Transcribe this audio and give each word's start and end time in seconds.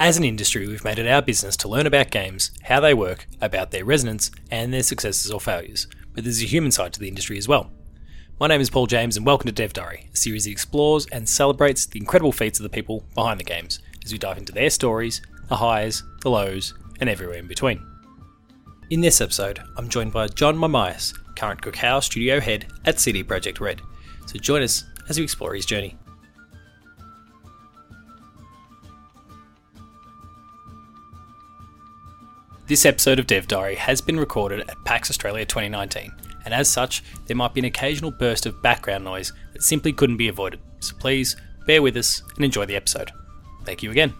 As 0.00 0.16
an 0.16 0.22
industry, 0.22 0.68
we've 0.68 0.84
made 0.84 1.00
it 1.00 1.08
our 1.08 1.20
business 1.20 1.56
to 1.56 1.68
learn 1.68 1.84
about 1.84 2.12
games, 2.12 2.52
how 2.62 2.78
they 2.78 2.94
work, 2.94 3.26
about 3.40 3.72
their 3.72 3.84
resonance, 3.84 4.30
and 4.48 4.72
their 4.72 4.84
successes 4.84 5.28
or 5.32 5.40
failures. 5.40 5.88
But 6.14 6.22
there's 6.22 6.40
a 6.40 6.46
human 6.46 6.70
side 6.70 6.92
to 6.92 7.00
the 7.00 7.08
industry 7.08 7.36
as 7.36 7.48
well. 7.48 7.72
My 8.38 8.46
name 8.46 8.60
is 8.60 8.70
Paul 8.70 8.86
James, 8.86 9.16
and 9.16 9.26
welcome 9.26 9.46
to 9.46 9.52
Dev 9.52 9.72
Diary, 9.72 10.08
a 10.14 10.16
series 10.16 10.44
that 10.44 10.52
explores 10.52 11.06
and 11.06 11.28
celebrates 11.28 11.84
the 11.84 11.98
incredible 11.98 12.30
feats 12.30 12.60
of 12.60 12.62
the 12.62 12.68
people 12.68 13.02
behind 13.16 13.40
the 13.40 13.44
games 13.44 13.80
as 14.04 14.12
we 14.12 14.18
dive 14.18 14.38
into 14.38 14.52
their 14.52 14.70
stories, 14.70 15.20
the 15.48 15.56
highs, 15.56 16.04
the 16.20 16.30
lows, 16.30 16.74
and 17.00 17.10
everywhere 17.10 17.38
in 17.38 17.48
between. 17.48 17.84
In 18.90 19.00
this 19.00 19.20
episode, 19.20 19.60
I'm 19.76 19.88
joined 19.88 20.12
by 20.12 20.28
John 20.28 20.56
Mamais, 20.56 21.12
current 21.34 21.60
Krakow 21.60 21.98
studio 21.98 22.38
head 22.38 22.66
at 22.84 23.00
CD 23.00 23.24
Projekt 23.24 23.58
Red. 23.58 23.82
So 24.26 24.38
join 24.38 24.62
us 24.62 24.84
as 25.08 25.18
we 25.18 25.24
explore 25.24 25.54
his 25.54 25.66
journey. 25.66 25.96
This 32.68 32.84
episode 32.84 33.18
of 33.18 33.26
Dev 33.26 33.48
Diary 33.48 33.76
has 33.76 34.02
been 34.02 34.20
recorded 34.20 34.60
at 34.68 34.84
PAX 34.84 35.08
Australia 35.08 35.46
2019, 35.46 36.12
and 36.44 36.52
as 36.52 36.68
such, 36.68 37.02
there 37.24 37.34
might 37.34 37.54
be 37.54 37.60
an 37.60 37.64
occasional 37.64 38.10
burst 38.10 38.44
of 38.44 38.60
background 38.60 39.04
noise 39.04 39.32
that 39.54 39.62
simply 39.62 39.90
couldn't 39.90 40.18
be 40.18 40.28
avoided. 40.28 40.60
So 40.80 40.94
please 40.96 41.34
bear 41.66 41.80
with 41.80 41.96
us 41.96 42.22
and 42.36 42.44
enjoy 42.44 42.66
the 42.66 42.76
episode. 42.76 43.10
Thank 43.64 43.82
you 43.82 43.90
again. 43.90 44.12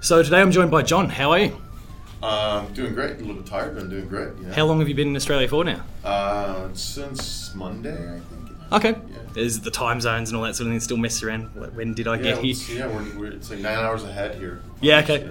So 0.00 0.22
today 0.22 0.40
I'm 0.40 0.52
joined 0.52 0.70
by 0.70 0.82
John. 0.82 1.08
How 1.08 1.32
are 1.32 1.40
you? 1.40 1.60
Um, 2.24 2.72
doing 2.72 2.94
great. 2.94 3.16
A 3.16 3.18
little 3.20 3.34
bit 3.34 3.46
tired, 3.46 3.74
but 3.74 3.82
I'm 3.84 3.90
doing 3.90 4.08
great. 4.08 4.36
You 4.38 4.46
know? 4.46 4.52
How 4.54 4.64
long 4.64 4.78
have 4.80 4.88
you 4.88 4.94
been 4.94 5.08
in 5.08 5.16
Australia 5.16 5.46
for 5.48 5.64
now? 5.64 5.82
Uh, 6.04 6.68
since 6.72 7.54
Monday, 7.54 7.92
I 8.16 8.20
think. 8.20 8.50
Okay. 8.72 8.90
Yeah. 9.10 9.42
Is 9.42 9.60
the 9.60 9.70
time 9.70 10.00
zones 10.00 10.30
and 10.30 10.36
all 10.36 10.42
that 10.44 10.56
sort 10.56 10.66
of 10.68 10.72
thing 10.72 10.80
still 10.80 10.96
mess 10.96 11.22
around? 11.22 11.46
When 11.76 11.92
did 11.94 12.08
I 12.08 12.16
Yeah, 12.16 12.22
get 12.34 12.38
here? 12.38 12.78
yeah 12.78 12.86
we're, 12.86 13.18
we're, 13.18 13.32
it's 13.32 13.50
like 13.50 13.58
nine 13.60 13.78
hours 13.78 14.04
ahead 14.04 14.36
here. 14.36 14.62
Yeah, 14.80 15.00
okay. 15.00 15.30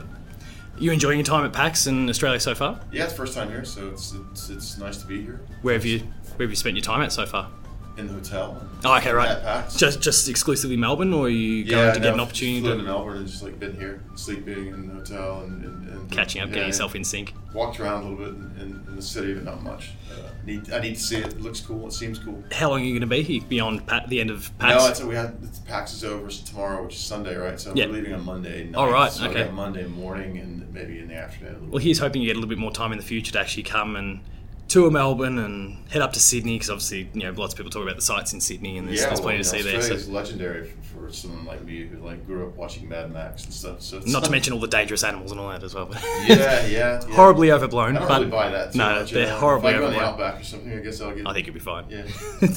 You 0.77 0.91
enjoying 0.91 1.17
your 1.19 1.25
time 1.25 1.45
at 1.45 1.53
PAX 1.53 1.87
in 1.87 2.09
Australia 2.09 2.39
so 2.39 2.53
far? 2.55 2.79
Yeah, 2.91 3.03
it's 3.03 3.13
the 3.13 3.17
first 3.17 3.33
time 3.35 3.49
here, 3.49 3.63
so 3.65 3.89
it's 3.89 4.13
it's, 4.31 4.49
it's 4.49 4.77
nice 4.77 4.97
to 4.97 5.07
be 5.07 5.21
here. 5.21 5.39
Where 5.61 5.73
have 5.75 5.85
you 5.85 5.99
Where 6.35 6.45
have 6.45 6.49
you 6.49 6.55
spent 6.55 6.75
your 6.75 6.83
time 6.83 7.01
at 7.01 7.11
so 7.11 7.25
far? 7.25 7.49
In 7.95 8.07
the 8.07 8.13
hotel. 8.13 8.59
Oh, 8.83 8.97
okay, 8.97 9.11
right. 9.11 9.65
Just 9.77 10.01
just 10.01 10.27
exclusively 10.27 10.75
Melbourne, 10.77 11.13
or 11.13 11.27
are 11.27 11.29
you 11.29 11.63
yeah, 11.63 11.69
going 11.71 11.93
to 11.93 11.99
get 11.99 12.07
no, 12.07 12.13
an 12.15 12.19
opportunity 12.21 12.59
Flew 12.61 12.71
to 12.71 12.77
to 12.77 12.83
Melbourne 12.83 13.17
and 13.17 13.27
just 13.27 13.43
like 13.43 13.59
been 13.59 13.75
here, 13.75 14.01
sleeping 14.15 14.67
in 14.69 14.87
the 14.87 14.95
hotel 14.95 15.41
and, 15.41 15.63
and, 15.63 15.89
and 15.89 16.11
catching 16.11 16.41
up, 16.41 16.47
yeah, 16.49 16.55
getting 16.55 16.69
yourself 16.69 16.95
in 16.95 17.03
sync? 17.03 17.33
Walked 17.53 17.79
around 17.79 18.03
a 18.03 18.09
little 18.09 18.25
bit 18.25 18.29
in, 18.35 18.55
in, 18.59 18.85
in 18.87 18.95
the 18.95 19.01
city, 19.01 19.35
but 19.35 19.43
not 19.43 19.61
much. 19.61 19.91
Uh, 20.11 20.27
need 20.43 20.71
I 20.71 20.79
need 20.79 20.95
to 20.95 20.99
see 20.99 21.17
it. 21.17 21.27
It 21.27 21.41
looks 21.41 21.61
cool. 21.61 21.85
It 21.85 21.93
seems 21.93 22.17
cool. 22.17 22.43
How 22.51 22.71
long 22.71 22.81
are 22.81 22.83
you 22.83 22.93
going 22.93 23.01
to 23.01 23.15
be 23.15 23.21
here 23.21 23.43
beyond 23.47 23.85
pa- 23.85 24.05
the 24.07 24.19
end 24.19 24.31
of 24.31 24.51
PAX? 24.57 24.83
No, 24.83 24.89
it's, 24.89 25.03
we 25.03 25.13
had 25.15 25.37
it's, 25.43 25.59
PAX 25.59 25.93
is 25.93 26.03
over 26.03 26.27
tomorrow, 26.29 26.83
which 26.83 26.95
is 26.95 27.01
Sunday, 27.01 27.35
right? 27.35 27.59
So 27.59 27.73
Yeah. 27.75 27.85
we're 27.85 27.93
leaving 27.93 28.13
on 28.15 28.25
Monday. 28.25 28.63
Night, 28.65 28.75
Oh, 28.75 28.91
right, 28.91 29.11
So 29.11 29.25
okay. 29.29 29.51
Monday 29.51 29.85
morning 29.85 30.39
and 30.39 30.73
maybe 30.73 30.97
in 30.97 31.09
the 31.09 31.15
afternoon. 31.15 31.51
A 31.51 31.53
little 31.57 31.69
well, 31.69 31.77
here's 31.83 31.99
hoping 31.99 32.23
you 32.23 32.27
get 32.29 32.37
a 32.37 32.39
little 32.39 32.49
bit 32.49 32.57
more 32.57 32.71
time 32.71 32.91
in 32.91 32.97
the 32.97 33.03
future 33.05 33.31
to 33.33 33.39
actually 33.39 33.63
come 33.63 33.95
and 33.95 34.19
tour 34.67 34.89
Melbourne 34.89 35.37
and 35.37 35.87
head 35.89 36.01
up 36.01 36.13
to 36.13 36.19
Sydney 36.19 36.55
because 36.55 36.69
obviously 36.69 37.09
you 37.13 37.23
know 37.23 37.31
lots 37.31 37.53
of 37.53 37.57
people 37.57 37.71
talk 37.71 37.83
about 37.83 37.95
the 37.95 38.01
sites 38.01 38.33
in 38.33 38.41
Sydney 38.41 38.77
and 38.77 38.87
there's, 38.87 39.01
there's 39.01 39.13
well, 39.13 39.21
plenty 39.21 39.37
to 39.39 39.43
see 39.43 39.61
there. 39.61 39.81
So, 39.81 40.11
legendary 40.11 40.67
for, 40.67 41.07
for 41.07 41.13
someone 41.13 41.45
like 41.45 41.63
me 41.63 41.85
who 41.85 41.97
like 41.97 42.25
grew 42.25 42.47
up 42.47 42.55
watching 42.55 42.87
Mad 42.89 43.11
Max 43.11 43.43
and 43.43 43.53
stuff. 43.53 43.81
So 43.81 43.97
it's 43.97 44.11
not 44.11 44.23
to 44.23 44.31
mention 44.37 44.53
all 44.53 44.59
the 44.59 44.67
dangerous 44.67 45.03
animals 45.03 45.31
and 45.31 45.39
all 45.39 45.49
that 45.49 45.63
as 45.63 45.75
well. 45.75 45.89
yeah, 46.25 46.65
yeah, 46.65 46.67
yeah. 46.67 47.05
horribly 47.13 47.51
overblown. 47.51 47.97
I 47.97 47.99
don't 47.99 48.07
but 48.07 48.19
really 48.19 48.31
buy 48.31 48.49
that. 48.49 48.71
Too 48.71 48.79
no, 48.79 48.99
much, 48.99 49.11
they're 49.11 49.23
you 49.23 49.29
know. 49.29 49.37
horribly 49.37 49.71
If 49.71 49.75
I 49.75 49.79
go 49.79 49.85
overblown. 49.85 50.05
Outback 50.05 50.41
or 50.41 50.43
something, 50.43 50.73
I 50.73 50.81
guess 50.81 51.01
I'll 51.01 51.13
get. 51.13 51.27
I 51.27 51.33
think 51.33 51.47
you'll 51.47 51.53
be 51.53 51.59
fine. 51.59 51.85
Yeah. 51.89 52.05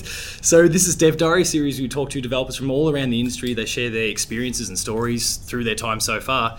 so 0.41 0.69
this 0.69 0.87
is 0.87 0.97
Dev 0.97 1.17
Diary 1.17 1.45
series. 1.45 1.81
We 1.81 1.89
talk 1.89 2.11
to 2.11 2.21
developers 2.21 2.57
from 2.57 2.71
all 2.71 2.91
around 2.91 3.11
the 3.11 3.21
industry. 3.21 3.55
They 3.55 3.66
share 3.66 3.91
their 3.91 4.09
experiences 4.09 4.69
and 4.69 4.78
stories 4.78 5.37
through 5.37 5.65
their 5.65 5.75
time 5.75 6.00
so 6.00 6.21
far. 6.21 6.59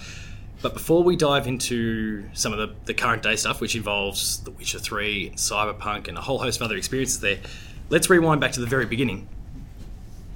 But 0.61 0.73
before 0.73 1.03
we 1.03 1.15
dive 1.15 1.45
into 1.47 2.23
some 2.33 2.51
of 2.51 2.57
the, 2.57 2.73
the 2.85 2.93
current 2.93 3.21
day 3.21 3.35
stuff, 3.35 3.61
which 3.61 3.75
involves 3.75 4.39
The 4.39 4.51
Witcher 4.51 4.79
3, 4.79 5.31
Cyberpunk, 5.35 6.07
and 6.07 6.17
a 6.17 6.21
whole 6.21 6.39
host 6.39 6.59
of 6.59 6.65
other 6.65 6.75
experiences 6.75 7.19
there, 7.19 7.37
let's 7.89 8.09
rewind 8.09 8.41
back 8.41 8.53
to 8.53 8.59
the 8.59 8.65
very 8.65 8.85
beginning. 8.85 9.27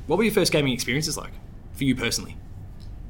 What 0.08 0.18
were 0.18 0.24
your 0.24 0.34
first 0.34 0.52
gaming 0.52 0.74
experiences 0.74 1.18
like 1.18 1.32
for 1.74 1.86
you 1.86 1.96
personally? 1.96 2.38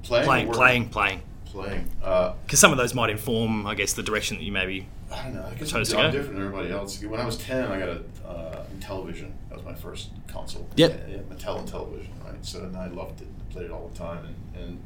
Playing, 0.04 0.26
Playing, 0.26 0.52
playing, 0.52 0.90
playing. 0.90 1.22
playing. 1.46 1.90
Uh, 2.04 2.34
Because 2.46 2.60
some 2.60 2.72
of 2.72 2.78
those 2.78 2.94
might 2.94 3.10
inform, 3.10 3.68
I 3.68 3.76
guess, 3.76 3.94
the 3.94 4.04
direction 4.04 4.38
that 4.38 4.44
you 4.44 4.52
maybe. 4.52 4.88
I 5.12 5.24
don't 5.24 5.36
know. 5.36 5.46
I 5.46 5.54
guess 5.56 5.74
I'm, 5.74 5.84
to 5.84 5.98
I'm 5.98 6.12
different 6.12 6.36
than 6.36 6.46
everybody 6.46 6.72
else. 6.72 7.04
When 7.04 7.20
I 7.20 7.26
was 7.26 7.38
ten, 7.38 7.70
I 7.70 7.78
got 7.80 7.90
a 7.90 8.02
uh, 8.28 8.66
Intellivision. 8.80 9.32
That 9.50 9.58
was 9.58 9.66
my 9.66 9.74
first 9.76 10.10
console. 10.28 10.68
Yep. 10.78 11.08
Yeah, 11.10 11.18
Mattel 11.30 11.68
Intellivision, 11.68 12.08
right? 12.24 12.44
So 12.46 12.64
and 12.64 12.78
I 12.78 12.88
loved 12.88 13.22
it. 13.22 13.28
I 13.50 13.54
played 13.54 13.66
it 13.66 13.72
all 13.72 13.90
the 13.90 13.98
time 14.00 14.26
and 14.56 14.64
and 14.64 14.80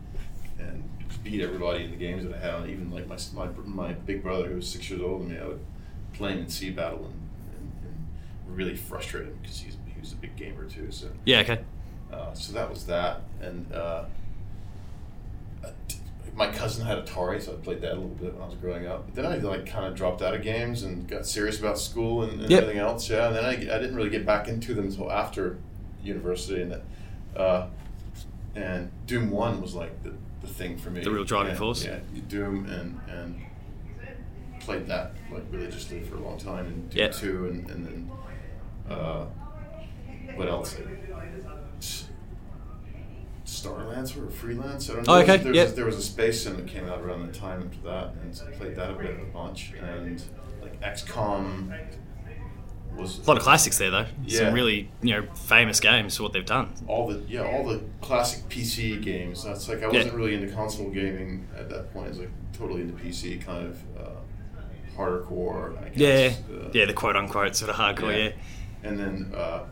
and 0.67 0.89
beat 1.23 1.41
everybody 1.41 1.83
in 1.85 1.91
the 1.91 1.97
games 1.97 2.23
that 2.25 2.33
I 2.35 2.37
had. 2.39 2.69
Even 2.69 2.91
like 2.91 3.07
my 3.07 3.17
my, 3.33 3.47
my 3.65 3.93
big 3.93 4.23
brother 4.23 4.47
who 4.49 4.55
was 4.55 4.67
six 4.69 4.89
years 4.89 5.01
older 5.01 5.23
than 5.25 5.33
me, 5.33 5.39
I 5.41 5.47
would 5.47 5.59
play 6.13 6.31
him 6.33 6.39
in 6.39 6.49
Sea 6.49 6.71
Battle 6.71 7.05
and, 7.05 7.13
and, 7.57 7.71
and 8.47 8.57
really 8.57 8.75
frustrate 8.75 9.27
him 9.27 9.37
because 9.41 9.59
he's 9.59 9.77
he 9.93 9.99
was 9.99 10.13
a 10.13 10.17
big 10.17 10.35
gamer 10.35 10.65
too. 10.69 10.91
So 10.91 11.07
Yeah, 11.25 11.39
okay. 11.39 11.59
uh, 12.11 12.33
so 12.33 12.53
that 12.53 12.69
was 12.69 12.85
that, 12.87 13.21
and 13.41 13.71
uh, 13.73 14.05
my 16.35 16.51
cousin 16.51 16.85
had 16.85 17.05
Atari, 17.05 17.41
so 17.41 17.53
I 17.53 17.55
played 17.55 17.79
that 17.81 17.93
a 17.93 17.95
little 17.95 18.09
bit 18.09 18.33
when 18.33 18.43
I 18.43 18.45
was 18.47 18.55
growing 18.55 18.85
up. 18.87 19.05
But 19.05 19.15
then 19.15 19.25
I 19.25 19.37
like 19.37 19.65
kind 19.65 19.85
of 19.85 19.95
dropped 19.95 20.21
out 20.21 20.33
of 20.33 20.41
games 20.41 20.83
and 20.83 21.07
got 21.07 21.25
serious 21.25 21.59
about 21.59 21.79
school 21.79 22.23
and, 22.23 22.41
and 22.41 22.49
Yep. 22.51 22.61
everything 22.63 22.81
else. 22.81 23.09
Yeah, 23.09 23.27
and 23.27 23.35
then 23.37 23.45
I, 23.45 23.51
I 23.51 23.79
didn't 23.79 23.95
really 23.95 24.09
get 24.09 24.25
back 24.25 24.47
into 24.49 24.73
them 24.73 24.85
until 24.87 25.09
after 25.11 25.57
university, 26.03 26.61
and 26.61 26.71
that, 26.73 26.81
uh, 27.37 27.67
and 28.53 28.91
Doom 29.07 29.31
One 29.31 29.61
was 29.61 29.75
like 29.75 30.03
the, 30.03 30.11
the 30.45 30.53
thing 30.53 30.77
for 30.77 30.89
me. 30.89 31.01
The 31.03 31.11
real 31.11 31.23
driving 31.23 31.53
Yeah, 31.53 31.57
force. 31.59 31.85
Yeah, 31.85 31.99
Doom 32.27 32.65
and 32.69 32.99
and 33.09 33.41
played 34.61 34.87
that 34.87 35.13
like 35.31 35.43
religiously 35.51 36.01
for 36.01 36.15
a 36.15 36.19
long 36.21 36.37
time, 36.37 36.65
and 36.67 36.89
Doom 36.89 36.99
Yeah. 36.99 37.07
Two, 37.09 37.47
and 37.47 37.69
and 37.69 37.85
then 37.85 38.11
uh, 38.89 39.25
what 40.35 40.47
else? 40.47 40.77
Starlancer 43.45 44.27
or 44.27 44.31
Freelance. 44.31 44.89
I 44.89 44.93
don't 44.95 45.07
know. 45.07 45.13
Oh, 45.13 45.19
okay, 45.21 45.37
There 45.37 45.47
was, 45.49 45.55
yeah. 45.55 45.65
there 45.65 45.85
was 45.85 45.97
a 45.97 46.01
space 46.01 46.43
sim 46.43 46.55
that 46.57 46.67
came 46.67 46.89
out 46.89 47.01
around 47.01 47.27
the 47.27 47.33
time 47.33 47.61
after 47.61 47.87
that, 47.87 48.13
and 48.21 48.33
played 48.57 48.75
that 48.75 48.89
a 48.89 48.93
bit, 48.93 49.11
of 49.11 49.19
a 49.21 49.25
bunch. 49.25 49.73
And 49.73 50.21
like 50.61 50.79
XCOM 50.81 51.71
was 52.95 53.19
A 53.19 53.23
lot 53.23 53.37
of 53.37 53.43
classics 53.43 53.77
there, 53.77 53.91
though. 53.91 54.05
Yeah. 54.25 54.39
Some 54.39 54.53
really, 54.53 54.89
you 55.01 55.13
know, 55.13 55.27
famous 55.33 55.79
games 55.79 56.17
for 56.17 56.23
what 56.23 56.33
they've 56.33 56.45
done. 56.45 56.73
all 56.87 57.07
the 57.07 57.21
yeah 57.27 57.41
all 57.41 57.65
the 57.67 57.81
classic 58.01 58.47
PC 58.49 59.01
games. 59.01 59.43
That's 59.43 59.67
like 59.69 59.83
I 59.83 59.87
wasn't 59.87 60.13
really 60.13 60.33
into 60.35 60.53
console 60.53 60.89
gaming 60.89 61.47
at 61.57 61.69
that 61.69 61.91
point. 61.93 62.07
I 62.07 62.09
was 62.09 62.19
like 62.19 62.31
totally 62.53 62.81
into 62.81 62.93
PC 62.93 63.41
kind 63.45 63.67
of 63.67 63.81
uh, 63.97 64.09
hardcore. 64.97 65.77
I 65.77 65.91
Yeah. 65.95 66.33
Uh, 66.51 66.69
yeah, 66.73 66.85
the 66.85 66.93
quote 66.93 67.15
unquote 67.15 67.55
sort 67.55 67.69
of 67.69 67.75
hardcore, 67.77 68.25
yeah. 68.25 68.31
And 68.83 68.99
then 68.99 69.31
uh, 69.35 69.63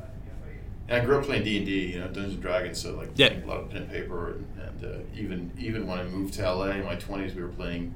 and 0.87 1.01
I 1.01 1.05
grew 1.05 1.17
up 1.17 1.23
playing 1.25 1.43
D 1.43 1.57
and 1.57 1.65
D, 1.65 1.93
you 1.93 1.99
know, 1.99 2.05
Dungeons 2.07 2.33
and 2.33 2.41
Dragons. 2.41 2.77
So 2.81 2.93
like 2.95 3.11
Yeah. 3.15 3.33
a 3.43 3.45
lot 3.45 3.57
of 3.59 3.69
pen 3.69 3.83
and 3.83 3.91
paper, 3.91 4.31
and, 4.33 4.47
and 4.61 4.85
uh, 4.85 4.97
even 5.15 5.51
even 5.57 5.87
when 5.87 5.99
I 5.99 6.03
moved 6.03 6.33
to 6.35 6.41
LA 6.51 6.71
in 6.71 6.85
my 6.85 6.95
twenties, 6.95 7.33
we 7.35 7.41
were 7.41 7.47
playing 7.49 7.95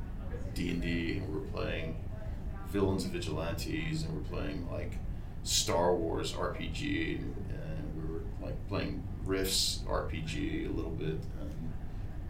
D 0.53 0.69
and 0.69 0.81
D. 0.81 1.21
We 1.27 1.33
were 1.33 1.41
playing 1.47 1.97
Villains 2.69 3.03
and 3.03 3.13
Vigilantes, 3.13 4.03
and 4.03 4.13
we 4.13 4.19
we're 4.21 4.27
playing 4.41 4.67
like 4.71 4.93
Star 5.43 5.95
Wars 5.95 6.33
RPG, 6.33 7.19
and, 7.19 7.31
we 7.95 8.13
were 8.13 8.21
like 8.41 8.67
playing 8.67 9.03
Rifts 9.25 9.83
RPG 9.87 10.69
a 10.69 10.73
little 10.73 10.91
bit, 10.91 11.19
and, 11.41 11.71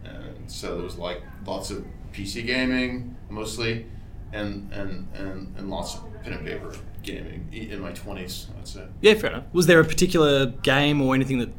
and 0.04 0.50
so 0.50 0.74
there 0.76 0.84
was 0.84 0.98
like 0.98 1.22
lots 1.46 1.70
of 1.70 1.84
PC 2.12 2.46
gaming 2.46 3.16
mostly, 3.28 3.86
and 4.32 4.72
and 4.72 5.08
and, 5.14 5.54
and 5.56 5.70
lots 5.70 5.96
of 5.96 6.22
pen 6.22 6.32
and 6.32 6.46
paper 6.46 6.74
gaming 7.02 7.48
in 7.52 7.80
my 7.80 7.92
twenties. 7.92 8.46
I'd 8.58 8.66
say. 8.68 8.86
Yeah, 9.00 9.14
fair 9.14 9.30
enough. 9.30 9.44
Was 9.52 9.66
there 9.66 9.80
a 9.80 9.84
particular 9.84 10.46
game 10.46 11.00
or 11.00 11.14
anything 11.14 11.38
that 11.38 11.50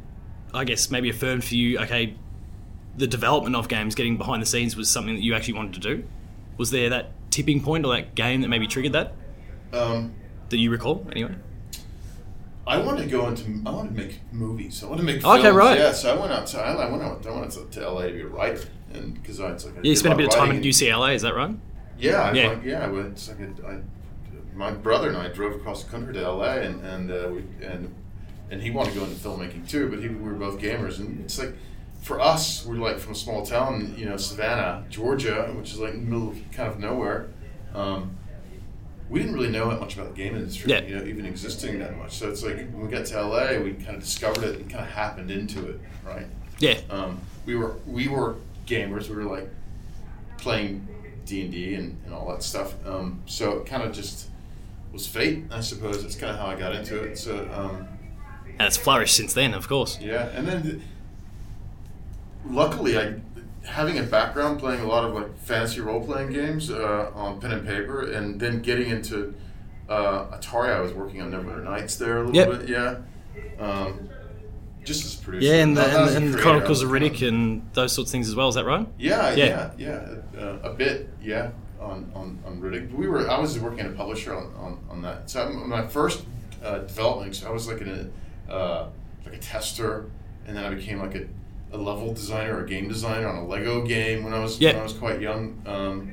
I 0.52 0.64
guess 0.64 0.90
maybe 0.90 1.10
affirmed 1.10 1.44
for 1.44 1.54
you, 1.54 1.78
okay, 1.78 2.16
the 2.96 3.06
development 3.06 3.56
of 3.56 3.68
games, 3.68 3.94
getting 3.94 4.16
behind 4.16 4.42
the 4.42 4.46
scenes 4.46 4.76
was 4.76 4.90
something 4.90 5.14
that 5.14 5.22
you 5.22 5.34
actually 5.34 5.54
wanted 5.54 5.74
to 5.74 5.80
do? 5.80 6.04
Was 6.56 6.70
there 6.70 6.90
that 6.90 7.12
tipping 7.30 7.62
point 7.62 7.86
or 7.86 7.94
that 7.94 8.14
game 8.14 8.40
that 8.40 8.48
maybe 8.48 8.66
triggered 8.66 8.92
that 8.92 9.14
Um, 9.72 10.14
that 10.50 10.58
you 10.58 10.70
recall 10.70 11.06
anyway? 11.12 11.34
I 12.66 12.78
wanted 12.78 13.04
to 13.04 13.08
go 13.08 13.26
into. 13.26 13.44
I 13.66 13.70
wanted 13.70 13.96
to 13.96 14.02
make 14.02 14.20
movies. 14.32 14.84
I 14.84 14.86
wanted 14.86 15.00
to 15.00 15.06
make. 15.06 15.22
Films. 15.22 15.40
Okay, 15.40 15.50
right. 15.50 15.78
Yeah, 15.78 15.92
so 15.92 16.14
I 16.14 16.20
went 16.20 16.32
out. 16.32 16.46
To, 16.48 16.60
I 16.60 16.88
went 16.88 17.02
out. 17.02 17.26
I 17.26 17.30
went 17.30 17.50
to, 17.52 17.64
to 17.64 17.90
LA 17.90 18.02
to 18.06 18.12
be 18.12 18.20
a 18.20 18.26
writer, 18.26 18.62
and 18.92 19.14
because 19.14 19.40
I, 19.40 19.52
it's 19.52 19.64
like 19.64 19.74
I 19.74 19.80
Yeah, 19.82 19.90
you 19.90 19.96
spent 19.96 20.14
a 20.14 20.16
bit 20.16 20.26
of 20.26 20.32
time 20.32 20.52
at 20.52 20.62
UCLA, 20.62 21.14
is 21.14 21.22
that 21.22 21.34
right? 21.34 21.56
Yeah, 21.98 22.32
Yeah. 22.32 22.48
like, 22.48 22.64
yeah. 22.64 22.84
I 22.84 22.88
went. 22.88 23.08
It's 23.08 23.28
like 23.28 23.40
a, 23.40 23.66
I, 23.66 23.80
my 24.54 24.70
brother 24.70 25.08
and 25.08 25.16
I 25.16 25.28
drove 25.28 25.54
across 25.54 25.82
the 25.84 25.90
country 25.90 26.12
to 26.14 26.30
LA, 26.30 26.56
and 26.58 26.84
and 26.84 27.10
uh, 27.10 27.30
we 27.32 27.44
and 27.66 27.92
and 28.50 28.62
he 28.62 28.70
wanted 28.70 28.92
to 28.92 29.00
go 29.00 29.04
into 29.04 29.16
filmmaking 29.16 29.68
too, 29.68 29.88
but 29.88 30.00
he, 30.00 30.08
we 30.08 30.30
were 30.30 30.34
both 30.34 30.60
gamers, 30.60 30.98
and 30.98 31.20
it's 31.24 31.38
like 31.38 31.54
for 32.02 32.20
us, 32.20 32.64
we're 32.64 32.76
like 32.76 32.98
from 32.98 33.12
a 33.12 33.16
small 33.16 33.44
town, 33.44 33.94
you 33.96 34.06
know, 34.06 34.16
Savannah, 34.16 34.84
Georgia, 34.90 35.52
which 35.56 35.72
is 35.72 35.78
like 35.78 35.94
in 35.94 36.04
the 36.04 36.10
middle 36.10 36.30
of 36.30 36.50
kind 36.52 36.70
of 36.70 36.78
nowhere. 36.78 37.28
Um, 37.74 38.16
we 39.10 39.18
didn't 39.18 39.34
really 39.34 39.50
know 39.50 39.68
that 39.68 39.80
much 39.80 39.96
about 39.96 40.14
the 40.14 40.22
game 40.22 40.36
industry, 40.36 40.70
Yeah. 40.70 40.82
you 40.82 40.94
know, 40.96 41.04
even 41.04 41.26
existing 41.26 41.80
that 41.80 41.98
much. 41.98 42.12
So 42.12 42.30
it's 42.30 42.42
like 42.44 42.56
when 42.56 42.80
we 42.80 42.88
got 42.88 43.04
to 43.06 43.20
LA, 43.20 43.58
we 43.58 43.72
kind 43.72 43.96
of 43.96 44.00
discovered 44.00 44.44
it 44.44 44.60
and 44.60 44.70
kind 44.70 44.84
of 44.84 44.90
happened 44.90 45.30
into 45.32 45.68
it, 45.68 45.80
right? 46.06 46.26
Yeah. 46.60 46.78
Um, 46.88 47.20
we 47.44 47.56
were 47.56 47.74
we 47.86 48.06
were 48.08 48.36
gamers. 48.66 49.08
We 49.08 49.16
were 49.16 49.24
like 49.24 49.48
playing 50.38 50.86
D 51.26 51.42
and 51.42 51.50
D 51.52 51.74
and 51.74 51.98
all 52.12 52.28
that 52.30 52.42
stuff. 52.42 52.74
Um, 52.86 53.20
so 53.26 53.58
it 53.58 53.66
kind 53.66 53.82
of 53.82 53.92
just 53.92 54.28
was 54.92 55.06
fate, 55.06 55.44
I 55.50 55.60
suppose. 55.60 56.02
That's 56.02 56.14
kind 56.16 56.30
of 56.32 56.38
how 56.38 56.46
I 56.46 56.54
got 56.54 56.74
into 56.74 57.00
it. 57.02 57.18
So 57.18 57.48
um, 57.52 57.88
And 58.58 58.66
it's 58.68 58.76
flourished 58.76 59.16
since 59.16 59.32
then, 59.34 59.54
of 59.54 59.66
course. 59.68 59.98
yeah, 60.00 60.28
and 60.36 60.46
then 60.46 60.62
th- 60.62 60.78
luckily, 62.48 62.98
I 62.98 63.14
having 63.64 63.98
a 63.98 64.02
background 64.02 64.58
playing 64.58 64.80
a 64.80 64.86
lot 64.86 65.04
of 65.04 65.14
like 65.14 65.36
fantasy 65.38 65.80
role 65.80 66.04
playing 66.04 66.32
games 66.32 66.70
uh, 66.70 67.10
on 67.14 67.40
pen 67.40 67.52
and 67.52 67.66
paper, 67.66 68.10
and 68.10 68.40
then 68.40 68.60
getting 68.62 68.90
into 68.90 69.34
uh, 69.88 70.36
Atari. 70.38 70.74
I 70.74 70.80
was 70.80 70.92
working 70.92 71.20
on 71.22 71.30
Neverwinter 71.32 71.64
Nights 71.64 71.96
there 71.96 72.18
a 72.22 72.26
little 72.26 72.34
Yep. 72.36 72.60
bit. 72.60 72.68
Yeah. 72.68 72.96
Um, 73.58 74.08
just 74.82 75.04
as 75.04 75.14
producer. 75.16 75.46
Yeah, 75.46 75.62
and, 75.62 75.76
the, 75.76 75.82
Not- 75.82 75.92
not 75.92 76.08
as 76.08 76.14
and, 76.14 76.24
a 76.24 76.28
and 76.32 76.38
Chronicles 76.38 76.82
of 76.82 76.90
Riddick 76.90 77.26
and 77.26 77.68
those 77.74 77.92
sorts 77.92 78.08
of 78.10 78.12
things 78.12 78.28
as 78.28 78.34
well. 78.34 78.48
Is 78.48 78.54
that 78.54 78.64
right? 78.64 78.86
yeah, 78.98 79.34
Yeah. 79.34 79.70
yeah, 79.76 80.14
yeah, 80.34 80.40
uh, 80.40 80.58
a 80.62 80.72
bit, 80.72 81.10
yeah, 81.22 81.50
on, 81.78 82.10
on, 82.14 82.38
on 82.46 82.60
Riddick. 82.62 82.90
We 82.94 83.06
were, 83.06 83.28
I 83.30 83.38
was 83.38 83.58
working 83.58 83.80
at 83.80 83.86
a 83.86 83.90
publisher 83.94 84.34
on, 84.34 84.54
on, 84.56 84.78
on 84.88 85.02
that. 85.02 85.28
So 85.28 85.50
my 85.50 85.86
first 85.86 86.24
uh, 86.64 86.78
development, 86.78 87.36
so 87.36 87.48
I 87.48 87.50
was 87.52 87.68
like 87.68 87.82
in 87.82 88.10
a, 88.48 88.50
uh, 88.52 88.88
like 89.26 89.34
a 89.34 89.38
tester, 89.38 90.06
and 90.46 90.56
then 90.56 90.64
I 90.64 90.74
became 90.74 90.98
like 90.98 91.14
a, 91.14 91.26
a 91.72 91.76
level 91.76 92.12
designer 92.12 92.56
or 92.56 92.64
a 92.64 92.68
game 92.68 92.88
designer 92.88 93.28
on 93.28 93.36
a 93.36 93.46
Lego 93.46 93.84
game 93.86 94.24
when 94.24 94.32
I 94.34 94.40
was 94.40 94.60
Yeah. 94.60 94.72
when 94.72 94.80
I 94.80 94.82
was 94.82 94.92
quite 94.92 95.20
young. 95.20 95.62
Um, 95.66 96.12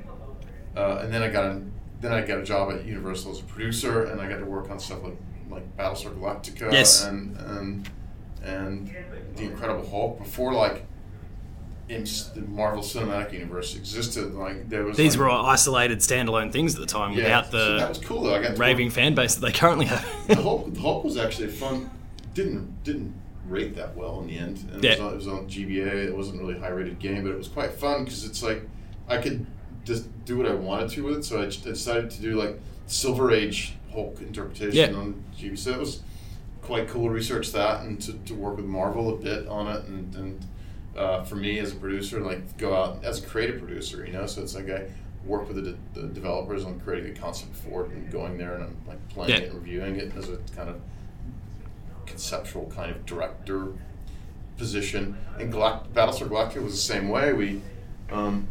uh, 0.75 0.99
and 1.01 1.11
then 1.13 1.23
I 1.23 1.29
got 1.29 1.45
a, 1.45 1.61
then 2.01 2.11
I 2.13 2.21
got 2.21 2.37
a 2.39 2.43
job 2.43 2.71
at 2.71 2.85
Universal 2.85 3.31
as 3.31 3.39
a 3.39 3.43
producer, 3.43 4.03
and 4.05 4.21
I 4.21 4.29
got 4.29 4.37
to 4.37 4.45
work 4.45 4.69
on 4.69 4.79
stuff 4.79 5.03
like 5.03 5.17
like 5.49 5.77
Battlestar 5.77 6.13
Galactica 6.15 6.71
Yes. 6.71 7.05
and 7.05 7.35
and 7.37 7.89
and 8.43 8.95
the 9.35 9.43
Incredible 9.43 9.87
Hulk 9.89 10.19
before 10.19 10.53
like 10.53 10.85
in 11.89 12.03
the 12.35 12.41
Marvel 12.49 12.83
Cinematic 12.83 13.31
Universe 13.33 13.75
existed. 13.75 14.33
Like 14.35 14.69
there 14.69 14.83
was 14.83 14.97
These 14.97 15.15
like, 15.17 15.21
were 15.21 15.29
isolated 15.31 15.99
standalone 15.99 16.51
things 16.51 16.75
at 16.75 16.81
the 16.81 16.85
time 16.85 17.13
yeah, 17.13 17.23
without 17.23 17.51
so 17.51 17.77
that 17.77 17.81
the 17.83 17.87
was 17.89 17.97
cool 17.99 18.23
though. 18.23 18.35
I 18.35 18.41
got 18.43 18.57
raving 18.59 18.87
work- 18.87 18.93
fan 18.95 19.15
base 19.15 19.35
that 19.35 19.41
they 19.45 19.53
currently 19.53 19.85
have. 19.85 20.05
the 20.27 20.35
Hulk, 20.35 20.73
the 20.73 20.79
Hulk 20.81 21.03
was 21.05 21.17
actually 21.17 21.47
fun. 21.47 21.89
Didn't 22.33 22.83
didn't 22.83 23.13
rate 23.47 23.75
that 23.75 23.95
well 23.95 24.19
in 24.21 24.27
the 24.27 24.37
end. 24.37 24.69
And 24.73 24.83
Yeah. 24.83 24.91
it, 24.93 24.99
was 24.99 25.01
on, 25.07 25.13
it 25.13 25.15
was 25.15 25.27
on 25.27 25.47
GBA. 25.47 26.07
It 26.07 26.15
wasn't 26.15 26.39
really 26.41 26.55
a 26.55 26.59
high 26.59 26.69
rated 26.69 26.99
game, 26.99 27.23
but 27.23 27.31
it 27.31 27.37
was 27.37 27.47
quite 27.47 27.71
fun 27.73 28.03
because 28.03 28.25
it's 28.25 28.43
like 28.43 28.63
I 29.07 29.17
could 29.17 29.45
just 29.85 30.07
do 30.25 30.37
what 30.37 30.45
I 30.47 30.53
wanted 30.53 30.89
to 30.91 31.03
with 31.03 31.17
it. 31.19 31.23
So 31.25 31.41
I, 31.41 31.45
I 31.45 31.49
decided 31.49 32.09
to 32.11 32.21
do 32.21 32.35
like 32.35 32.59
Silver 32.87 33.31
Age 33.31 33.73
Hulk 33.93 34.19
interpretation 34.21 34.93
Yeah. 34.93 34.97
on 34.99 35.23
GBA. 35.37 35.57
So 35.57 35.71
it 35.71 35.79
was 35.79 36.01
quite 36.61 36.87
cool 36.89 37.05
to 37.05 37.09
research 37.13 37.51
that 37.53 37.83
and 37.85 37.99
to, 38.01 38.13
to 38.13 38.33
work 38.35 38.57
with 38.57 38.65
Marvel 38.65 39.13
a 39.13 39.17
bit 39.17 39.47
on 39.47 39.67
it 39.67 39.85
and. 39.85 40.15
and 40.15 40.45
uh, 40.95 41.23
for 41.23 41.35
me 41.35 41.59
as 41.59 41.73
a 41.73 41.75
producer, 41.75 42.19
like 42.21 42.57
go 42.57 42.75
out 42.75 43.05
as 43.05 43.23
a 43.23 43.27
creative 43.27 43.59
producer, 43.59 44.03
you 44.03 44.11
know. 44.13 44.25
So 44.25 44.41
it's 44.41 44.55
like 44.55 44.67
I 44.67 44.85
work 45.27 45.47
with 45.47 45.57
the, 45.57 45.61
de- 45.73 45.77
the 46.01 46.07
developers 46.07 46.65
on 46.65 46.79
creating 46.79 47.15
a 47.15 47.19
concept 47.19 47.55
for 47.55 47.85
it 47.85 47.91
and 47.91 48.11
going 48.11 48.35
there 48.39 48.55
and 48.55 48.63
I'm 48.63 48.77
like 48.87 49.07
playing 49.09 49.29
Yeah. 49.29 49.37
it 49.37 49.51
and 49.51 49.59
reviewing 49.61 49.97
it 49.97 50.11
as 50.17 50.29
a 50.29 50.37
kind 50.55 50.69
of 50.69 50.81
conceptual 52.07 52.71
kind 52.75 52.89
of 52.91 53.05
director 53.05 53.67
position. 54.57 55.17
And 55.39 55.53
Galact- 55.53 55.89
Battlestar 55.93 56.27
Galactica 56.27 56.63
was 56.63 56.73
the 56.73 56.79
same 56.93 57.09
way. 57.09 57.33
We 57.33 57.61
um, 58.11 58.47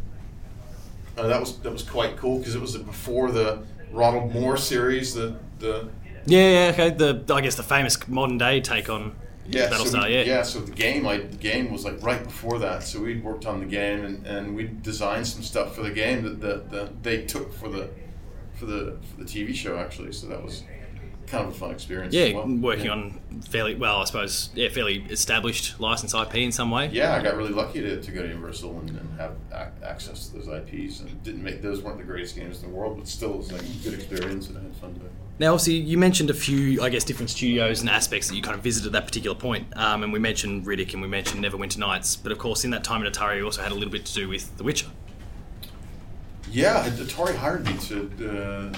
uh, 1.17 1.27
that 1.27 1.39
was 1.39 1.57
that 1.59 1.71
was 1.71 1.83
quite 1.83 2.15
cool 2.17 2.37
because 2.39 2.55
it 2.55 2.61
was 2.61 2.77
before 2.77 3.31
the 3.31 3.63
Ronald 3.91 4.33
Moore 4.33 4.57
series, 4.57 5.13
the 5.13 5.35
the 5.59 5.89
yeah, 6.25 6.65
yeah, 6.67 6.71
okay. 6.71 6.89
The 6.91 7.33
I 7.33 7.41
guess 7.41 7.55
the 7.55 7.63
famous 7.63 8.07
modern 8.07 8.37
day 8.37 8.61
take 8.61 8.89
on 8.89 9.15
Yeah, 9.47 9.69
Battlestar. 9.69 9.87
so 9.87 10.01
we- 10.07 10.13
yeah. 10.13 10.21
yeah. 10.23 10.43
So 10.43 10.59
the 10.59 10.71
game, 10.71 11.07
I 11.07 11.17
the 11.17 11.37
game 11.37 11.71
was 11.71 11.83
like 11.85 12.01
right 12.03 12.23
before 12.23 12.59
that. 12.59 12.83
So 12.83 12.99
we 13.01 13.17
worked 13.19 13.45
on 13.45 13.59
the 13.59 13.65
game 13.65 14.05
and, 14.05 14.25
and 14.27 14.55
we 14.55 14.63
designed 14.81 15.25
some 15.27 15.41
stuff 15.41 15.75
for 15.75 15.81
the 15.83 15.91
game 15.91 16.23
that, 16.23 16.41
that, 16.41 16.69
that 16.71 17.03
they 17.03 17.23
took 17.23 17.53
for 17.53 17.69
the 17.69 17.89
for 18.55 18.65
the 18.65 18.97
for 19.09 19.23
the 19.23 19.25
TV 19.25 19.53
show 19.55 19.77
actually. 19.77 20.11
So 20.13 20.27
that 20.27 20.43
was 20.43 20.63
kind 21.27 21.45
of 21.47 21.53
a 21.53 21.57
fun 21.57 21.71
experience. 21.71 22.13
Yeah, 22.13 22.23
as 22.25 22.33
well. 22.33 22.47
working 22.47 22.85
Yeah. 22.85 22.91
on 22.93 23.19
fairly 23.49 23.75
well, 23.75 23.97
I 23.97 24.05
suppose. 24.05 24.49
Yeah, 24.55 24.69
fairly 24.69 25.03
established 25.09 25.79
license 25.79 26.13
IP 26.13 26.35
in 26.35 26.51
some 26.51 26.71
way. 26.71 26.89
Yeah, 26.91 27.13
I 27.15 27.21
got 27.21 27.35
really 27.35 27.51
lucky 27.53 27.81
to, 27.81 28.01
to 28.01 28.11
go 28.11 28.21
to 28.23 28.27
Universal 28.27 28.79
and, 28.79 28.89
and 28.91 29.19
have 29.19 29.33
ac- 29.53 29.83
access 29.83 30.29
to 30.29 30.37
those 30.37 30.47
IPs. 30.47 31.01
And 31.01 31.21
didn't 31.23 31.43
make 31.43 31.61
those 31.61 31.81
weren't 31.81 31.97
the 31.97 32.03
greatest 32.05 32.35
games 32.35 32.63
in 32.63 32.69
the 32.69 32.75
world, 32.75 32.97
but 32.97 33.07
still 33.07 33.33
it 33.33 33.37
was 33.37 33.51
like 33.51 33.61
a 33.61 33.83
good 33.83 33.93
experience 33.93 34.47
and 34.49 34.57
I 34.57 34.61
had 34.61 34.75
fun 34.77 34.93
doing. 34.93 35.05
it. 35.05 35.11
Now, 35.39 35.53
obviously, 35.53 35.75
you 35.75 35.99
mentioned 35.99 36.31
a 36.31 36.33
few, 36.33 36.81
I 36.81 36.89
guess, 36.89 37.03
different 37.03 37.29
studios 37.29 37.81
and 37.81 37.89
aspects 37.91 38.27
that 38.29 38.35
you 38.35 38.41
kind 38.41 38.55
of 38.57 38.63
visited 38.63 38.87
at 38.87 38.93
that 38.93 39.05
particular 39.05 39.35
point. 39.35 39.67
Um, 39.77 40.01
and 40.01 40.11
we 40.11 40.17
mentioned 40.17 40.65
Riddick 40.65 40.93
and 40.93 41.01
we 41.01 41.07
mentioned 41.07 41.43
Neverwinter 41.43 41.77
Nights. 41.77 42.15
But 42.15 42.31
of 42.31 42.39
course, 42.39 42.65
in 42.65 42.71
that 42.71 42.83
time 42.83 43.05
at 43.05 43.13
Atari, 43.13 43.37
you 43.37 43.45
also 43.45 43.61
had 43.61 43.71
a 43.71 43.75
little 43.75 43.91
bit 43.91 44.05
to 44.07 44.13
do 44.15 44.27
with 44.29 44.57
The 44.57 44.63
Witcher. 44.63 44.87
Yeah, 46.49 46.85
Atari 46.89 47.35
hired 47.35 47.65
me 47.65 47.73
to. 47.77 48.71
Uh, 48.73 48.77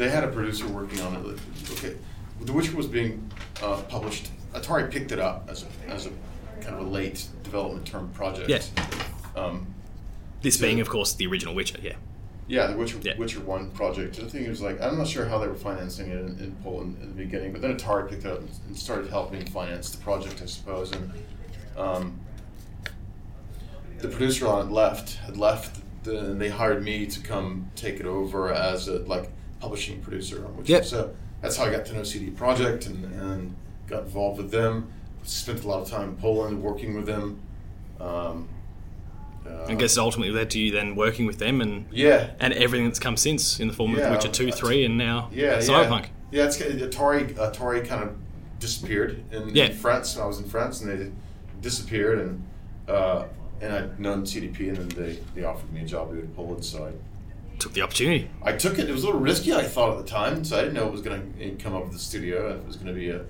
they 0.00 0.08
had 0.08 0.24
a 0.24 0.28
producer 0.28 0.66
working 0.68 0.98
on 1.02 1.14
it. 1.14 1.38
Okay, 1.72 1.94
The 2.40 2.52
Witcher 2.54 2.74
was 2.74 2.86
being 2.86 3.30
uh, 3.62 3.82
published. 3.82 4.30
Atari 4.54 4.90
picked 4.90 5.12
it 5.12 5.18
up 5.18 5.46
as 5.50 5.64
a, 5.64 5.90
as 5.92 6.06
a 6.06 6.10
kind 6.62 6.74
of 6.74 6.86
a 6.86 6.90
late 6.90 7.26
development 7.44 7.86
term 7.86 8.08
project. 8.08 8.48
Yeah. 8.48 8.62
Um, 9.36 9.66
This 10.40 10.56
So- 10.58 10.62
being, 10.62 10.80
of 10.80 10.88
course, 10.88 11.12
the 11.12 11.26
original 11.26 11.54
Witcher. 11.54 11.78
Yeah. 11.82 11.96
yeah, 12.48 12.66
the 12.68 12.76
Witcher 12.78 12.96
Yeah. 13.02 13.18
Witcher 13.18 13.40
One 13.40 13.70
project. 13.72 14.18
I 14.18 14.22
think 14.26 14.46
it 14.46 14.48
was 14.48 14.62
like 14.62 14.80
I'm 14.80 14.96
not 14.96 15.06
sure 15.06 15.26
how 15.26 15.36
they 15.38 15.48
were 15.48 15.54
financing 15.54 16.08
it 16.08 16.16
in, 16.18 16.28
in 16.40 16.56
Poland 16.64 16.96
in 17.02 17.08
the 17.08 17.14
beginning, 17.14 17.52
but 17.52 17.60
then 17.60 17.76
Atari 17.76 18.08
picked 18.08 18.24
it 18.24 18.32
up 18.32 18.38
and, 18.38 18.48
and 18.68 18.76
started 18.76 19.10
helping 19.10 19.44
finance 19.48 19.90
the 19.90 20.02
project, 20.02 20.40
I 20.42 20.46
suppose. 20.46 20.92
And 20.92 21.12
um, 21.76 22.18
the 23.98 24.08
producer 24.08 24.48
on 24.48 24.66
it 24.68 24.72
left 24.72 25.16
had 25.26 25.36
left, 25.36 25.78
the, 26.04 26.18
and 26.20 26.40
they 26.40 26.48
hired 26.48 26.82
me 26.82 27.04
to 27.04 27.20
come 27.20 27.70
take 27.76 28.00
it 28.00 28.06
over 28.06 28.50
as 28.50 28.88
a 28.88 29.00
like 29.00 29.30
publishing 29.60 30.00
producer 30.00 30.44
on 30.44 30.56
Witcher. 30.56 30.72
Yep. 30.72 30.84
So 30.84 31.14
that's 31.40 31.56
how 31.56 31.64
I 31.64 31.70
got 31.70 31.84
to 31.86 31.94
know 31.94 32.02
CD 32.02 32.30
Projekt 32.30 32.86
and, 32.86 33.04
and 33.14 33.54
got 33.86 34.04
involved 34.04 34.38
with 34.38 34.50
them. 34.50 34.92
Spent 35.22 35.64
a 35.64 35.68
lot 35.68 35.82
of 35.82 35.88
time 35.88 36.10
in 36.10 36.16
Poland 36.16 36.62
working 36.62 36.94
with 36.94 37.06
them. 37.06 37.40
Um, 38.00 38.48
uh, 39.46 39.66
I 39.68 39.74
guess 39.74 39.96
ultimately 39.96 40.32
led 40.32 40.50
to 40.50 40.58
you 40.58 40.70
then 40.70 40.96
working 40.96 41.26
with 41.26 41.38
them 41.38 41.60
and 41.60 41.86
yeah, 41.90 42.30
and 42.40 42.52
everything 42.52 42.86
that's 42.86 42.98
come 42.98 43.16
since 43.16 43.58
in 43.60 43.68
the 43.68 43.74
form 43.74 43.92
of 43.92 43.98
Yeah, 43.98 44.06
The 44.08 44.12
Witcher 44.12 44.28
2, 44.28 44.52
3, 44.52 44.84
and 44.84 44.98
now 44.98 45.30
Yeah, 45.32 45.58
Cyberpunk. 45.58 46.08
Yeah, 46.30 46.42
yeah 46.42 46.44
it's 46.44 46.58
Atari. 46.58 47.34
Atari 47.34 47.86
kind 47.86 48.04
of 48.04 48.16
disappeared 48.58 49.22
in, 49.32 49.54
Yeah. 49.54 49.66
in 49.66 49.72
France. 49.72 50.16
I 50.18 50.26
was 50.26 50.38
in 50.38 50.44
France, 50.44 50.80
and 50.82 50.90
they 50.90 51.10
disappeared, 51.60 52.18
and 52.18 52.46
uh, 52.88 53.24
and 53.60 53.72
I'd 53.72 54.00
known 54.00 54.22
CDP, 54.24 54.68
and 54.68 54.76
then 54.76 54.88
they, 54.88 55.18
they 55.34 55.44
offered 55.44 55.72
me 55.72 55.80
a 55.82 55.84
job 55.84 56.12
in 56.12 56.28
Poland, 56.28 56.64
so 56.64 56.86
I. 56.86 56.92
Took 57.60 57.74
the 57.74 57.82
opportunity. 57.82 58.30
I 58.42 58.52
took 58.52 58.78
it. 58.78 58.88
It 58.88 58.92
was 58.92 59.04
a 59.04 59.06
little 59.06 59.20
risky, 59.20 59.54
I 59.54 59.62
thought 59.62 59.96
at 59.96 60.04
the 60.04 60.10
time, 60.10 60.44
so 60.44 60.58
I 60.58 60.62
didn't 60.62 60.74
know 60.74 60.86
it 60.86 60.92
was 60.92 61.02
going 61.02 61.34
to 61.38 61.50
come 61.62 61.74
up 61.74 61.84
with 61.84 61.92
the 61.92 61.98
studio. 61.98 62.50
and 62.50 62.60
It 62.60 62.66
was 62.66 62.76
going 62.76 62.88
to 62.88 62.94
be 62.94 63.10
a, 63.10 63.20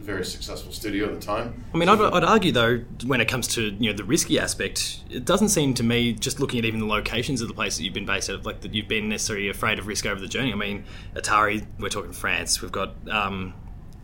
very 0.00 0.24
successful 0.24 0.72
studio 0.72 1.06
at 1.06 1.14
the 1.14 1.20
time. 1.20 1.64
I 1.74 1.76
mean, 1.76 1.88
I'd, 1.88 2.00
I'd 2.00 2.24
argue 2.24 2.52
though, 2.52 2.78
when 3.04 3.20
it 3.20 3.28
comes 3.28 3.46
to 3.48 3.70
you 3.78 3.90
know 3.90 3.96
the 3.96 4.04
risky 4.04 4.38
aspect, 4.38 5.00
it 5.10 5.24
doesn't 5.24 5.50
seem 5.50 5.74
to 5.74 5.82
me, 5.82 6.12
just 6.12 6.40
looking 6.40 6.58
at 6.58 6.64
even 6.64 6.80
the 6.80 6.86
locations 6.86 7.40
of 7.40 7.48
the 7.48 7.54
place 7.54 7.76
that 7.76 7.84
you've 7.84 7.94
been 7.94 8.06
based 8.06 8.28
at, 8.28 8.44
like 8.44 8.60
that 8.62 8.74
you've 8.74 8.88
been 8.88 9.08
necessarily 9.08 9.48
afraid 9.48 9.78
of 9.78 9.86
risk 9.86 10.06
over 10.06 10.20
the 10.20 10.28
journey. 10.28 10.52
I 10.52 10.56
mean, 10.56 10.84
Atari, 11.14 11.66
we're 11.78 11.88
talking 11.88 12.12
France. 12.12 12.60
We've 12.62 12.72
got, 12.72 12.94
um, 13.08 13.54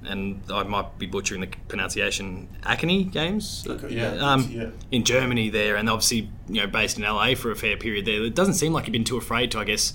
and 0.06 0.40
I 0.52 0.62
might 0.62 0.98
be 0.98 1.06
butchering 1.06 1.40
the 1.40 1.48
pronunciation, 1.68 2.48
Acme 2.64 3.04
Games, 3.04 3.66
Okay, 3.68 3.94
yeah, 3.94 4.14
um, 4.16 4.48
yeah. 4.50 4.70
in 4.90 5.04
Germany 5.04 5.50
there, 5.50 5.76
and 5.76 5.88
obviously 5.90 6.30
you 6.48 6.60
know 6.60 6.66
based 6.66 6.96
in 6.98 7.04
LA 7.04 7.34
for 7.34 7.50
a 7.50 7.56
fair 7.56 7.76
period 7.76 8.04
there. 8.04 8.22
It 8.24 8.34
doesn't 8.34 8.54
seem 8.54 8.72
like 8.72 8.86
you've 8.86 8.92
been 8.92 9.04
too 9.04 9.16
afraid 9.18 9.50
to, 9.52 9.58
I 9.58 9.64
guess, 9.64 9.92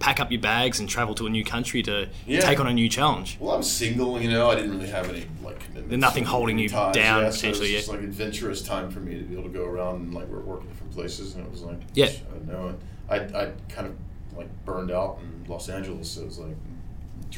pack 0.00 0.20
up 0.20 0.30
your 0.30 0.40
bags 0.40 0.80
and 0.80 0.88
travel 0.88 1.14
to 1.14 1.26
a 1.26 1.30
new 1.30 1.44
country 1.44 1.82
to 1.84 2.08
Yeah. 2.26 2.40
take 2.40 2.60
on 2.60 2.66
a 2.66 2.72
new 2.74 2.88
challenge. 2.88 3.36
Well, 3.40 3.54
I'm 3.56 3.62
single, 3.62 4.20
you 4.20 4.28
know. 4.30 4.50
I 4.50 4.54
didn't 4.56 4.72
really 4.72 4.90
have 4.90 5.08
any 5.08 5.24
like 5.42 5.60
commitments. 5.60 5.88
There's 5.88 6.00
nothing 6.00 6.24
holding 6.24 6.58
you 6.58 6.68
ties, 6.68 6.94
down, 6.94 7.22
Yeah, 7.22 7.30
so 7.30 7.34
it 7.36 7.40
potentially, 7.40 7.60
was 7.60 7.70
just 7.76 7.88
yeah. 7.88 7.94
like 7.94 8.02
adventurous 8.04 8.62
time 8.62 8.90
for 8.90 9.00
me 9.00 9.14
to 9.18 9.22
be 9.24 9.34
able 9.34 9.44
to 9.44 9.48
go 9.50 9.64
around 9.64 9.96
and 10.02 10.14
like 10.14 10.26
work, 10.28 10.44
work 10.44 10.60
in 10.62 10.68
different 10.68 10.92
places, 10.92 11.34
and 11.36 11.46
it 11.46 11.50
was 11.50 11.62
like 11.62 11.80
Yeah. 11.94 12.06
I 12.06 12.50
know. 12.52 12.74
I 13.08 13.16
I 13.16 13.52
kind 13.68 13.86
of 13.86 13.94
like 14.36 14.48
burned 14.64 14.90
out 14.90 15.18
in 15.22 15.48
Los 15.50 15.68
Angeles, 15.68 16.10
so 16.10 16.22
it 16.22 16.26
was 16.26 16.38
like 16.38 16.48
try 16.48 16.73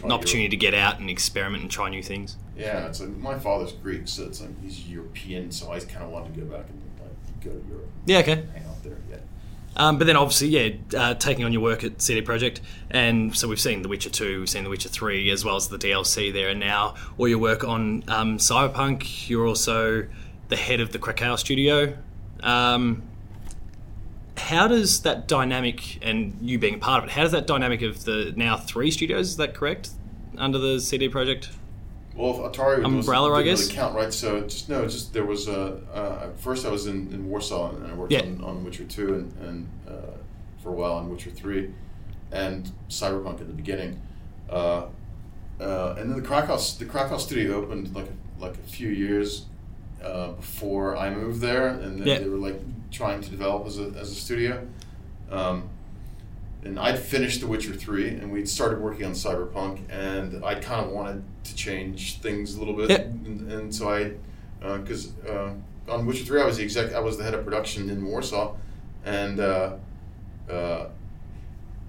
An 0.05 0.12
opportunity 0.12 0.49
to 0.49 0.57
get 0.57 0.75
out 0.75 0.99
and 1.00 1.09
experiment 1.11 1.62
and 1.62 1.71
try 1.71 1.88
new 1.91 2.03
things. 2.03 2.37
Yeah, 2.57 2.87
it's 2.87 3.00
like 3.00 3.11
my 3.17 3.38
father's 3.38 3.73
Greek, 3.73 4.03
so 4.09 4.25
it's 4.25 4.41
like 4.41 4.50
he's 4.62 4.87
European, 4.88 5.50
so 5.50 5.71
I 5.73 5.81
kind 5.81 6.05
of 6.05 6.11
wanted 6.11 6.35
to 6.35 6.41
go 6.41 6.47
back 6.47 6.67
and 6.69 6.81
like 7.00 7.45
go 7.45 7.50
to 7.50 7.69
Europe, 7.69 7.88
Yeah, 8.07 8.19
okay. 8.19 8.35
hang 8.55 8.65
out 8.67 8.83
there. 8.83 8.97
Yeah. 9.11 9.17
Um, 9.76 9.99
but 9.99 10.07
then 10.07 10.17
obviously, 10.17 10.49
yeah, 10.49 10.71
uh, 10.99 11.15
taking 11.15 11.45
on 11.45 11.53
your 11.53 11.61
work 11.62 11.85
at 11.85 12.00
CD 12.00 12.23
Projekt, 12.23 12.61
and 12.91 13.37
so 13.37 13.47
we've 13.47 13.61
seen 13.61 13.83
The 13.83 13.88
Witcher 13.88 14.09
Two, 14.11 14.41
we've 14.41 14.49
seen 14.49 14.65
The 14.65 14.71
Witcher 14.71 14.88
Three, 14.88 15.31
as 15.31 15.45
well 15.45 15.57
as 15.57 15.69
the 15.69 15.79
DLC 15.79 16.33
there, 16.33 16.49
and 16.49 16.61
now 16.61 16.95
all 17.19 17.29
your 17.29 17.38
work 17.38 17.62
on 17.65 18.03
um, 18.09 18.38
Cyberpunk. 18.38 19.29
You're 19.29 19.47
also 19.47 20.07
the 20.49 20.57
head 20.57 20.81
of 20.81 20.93
the 20.93 20.99
Krakow 20.99 21.37
studio. 21.37 21.97
Um, 22.43 23.03
how 24.37 24.69
does 24.69 25.02
that 25.02 25.26
dynamic, 25.28 25.99
and 26.05 26.37
you 26.40 26.59
being 26.59 26.75
a 26.75 26.78
part 26.78 27.02
of 27.02 27.09
it, 27.09 27.12
how 27.12 27.23
does 27.23 27.33
that 27.33 27.47
dynamic 27.47 27.83
of 27.83 28.05
the 28.05 28.33
now 28.37 28.57
three 28.57 28.90
studios, 28.90 29.31
is 29.31 29.37
that 29.37 29.55
correct, 29.55 29.90
under 30.37 30.59
the 30.59 30.81
CD 30.81 31.09
Projekt? 31.09 31.49
Well, 32.14 32.35
Atari 32.50 32.83
Umbrella, 32.85 33.33
I 33.35 33.43
guess? 33.43 33.61
really 33.62 33.75
count, 33.75 33.95
right? 33.95 34.12
So 34.12 34.40
just 34.43 34.69
no, 34.71 34.87
just 34.87 35.12
there 35.12 35.25
was 35.26 35.49
a. 35.49 35.81
Uh, 35.93 36.28
first, 36.38 36.64
I 36.64 36.71
was 36.71 36.87
in, 36.87 37.12
in 37.12 37.28
Warsaw 37.28 37.75
and 37.76 37.87
I 37.87 37.93
worked 37.95 38.12
Yeah. 38.12 38.21
on, 38.23 38.43
on 38.43 38.64
Witcher 38.64 38.85
two 38.85 39.14
and, 39.14 39.33
and 39.47 39.69
uh, 39.87 39.93
for 40.62 40.71
a 40.71 40.73
while 40.73 40.93
on 40.95 41.11
Witcher 41.11 41.31
three, 41.31 41.71
and 42.33 42.71
Cyberpunk 42.88 43.40
at 43.43 43.49
the 43.49 43.52
beginning, 43.52 44.00
uh, 44.49 44.87
uh, 45.61 45.97
and 45.99 46.11
then 46.11 46.16
the 46.23 46.26
Krakow 46.26 46.57
the 46.78 46.87
Krakow 46.87 47.19
studio 47.19 47.57
opened 47.57 47.95
like 47.95 48.09
like 48.38 48.55
a 48.55 48.66
few 48.69 48.88
years 48.88 49.45
uh, 50.02 50.28
before 50.33 50.97
I 50.97 51.11
moved 51.11 51.43
there, 51.43 51.69
and 51.69 52.00
then 52.00 52.07
Yeah. 52.07 52.19
they 52.21 52.28
were 52.28 52.38
like 52.38 52.61
trying 52.90 53.21
to 53.21 53.31
develop 53.31 53.66
as 53.66 53.78
a 53.78 53.93
as 53.99 54.11
a 54.11 54.14
studio. 54.14 54.66
Um, 55.31 55.69
and 56.64 56.81
I'd 56.81 56.99
finished 56.99 57.40
The 57.40 57.47
Witcher 57.47 57.75
3 57.75 58.09
and 58.09 58.33
we'd 58.33 58.49
started 58.49 58.81
working 58.81 59.05
on 59.07 59.12
Cyberpunk 59.12 59.81
and 59.88 60.45
I 60.45 60.57
kind 60.57 60.85
of 60.85 60.90
wanted 60.90 61.23
to 61.45 61.55
change 61.55 62.19
things 62.21 62.57
a 62.57 62.59
little 62.59 62.75
bit 62.75 62.90
Yeah. 62.90 63.02
and, 63.02 63.52
and 63.52 63.75
so 63.75 63.88
I 63.90 64.12
because 64.78 65.12
uh, 65.28 65.52
on 65.88 66.07
Witcher 66.07 66.25
3 66.25 66.40
I 66.43 66.45
was 66.45 66.57
the 66.57 66.64
exec 66.64 66.93
I 66.93 66.99
was 67.00 67.19
the 67.19 67.25
head 67.25 67.35
of 67.35 67.45
production 67.45 67.88
in 67.88 68.05
Warsaw 68.05 68.57
and 69.05 69.38
uh, 69.38 69.75
uh, 70.50 70.87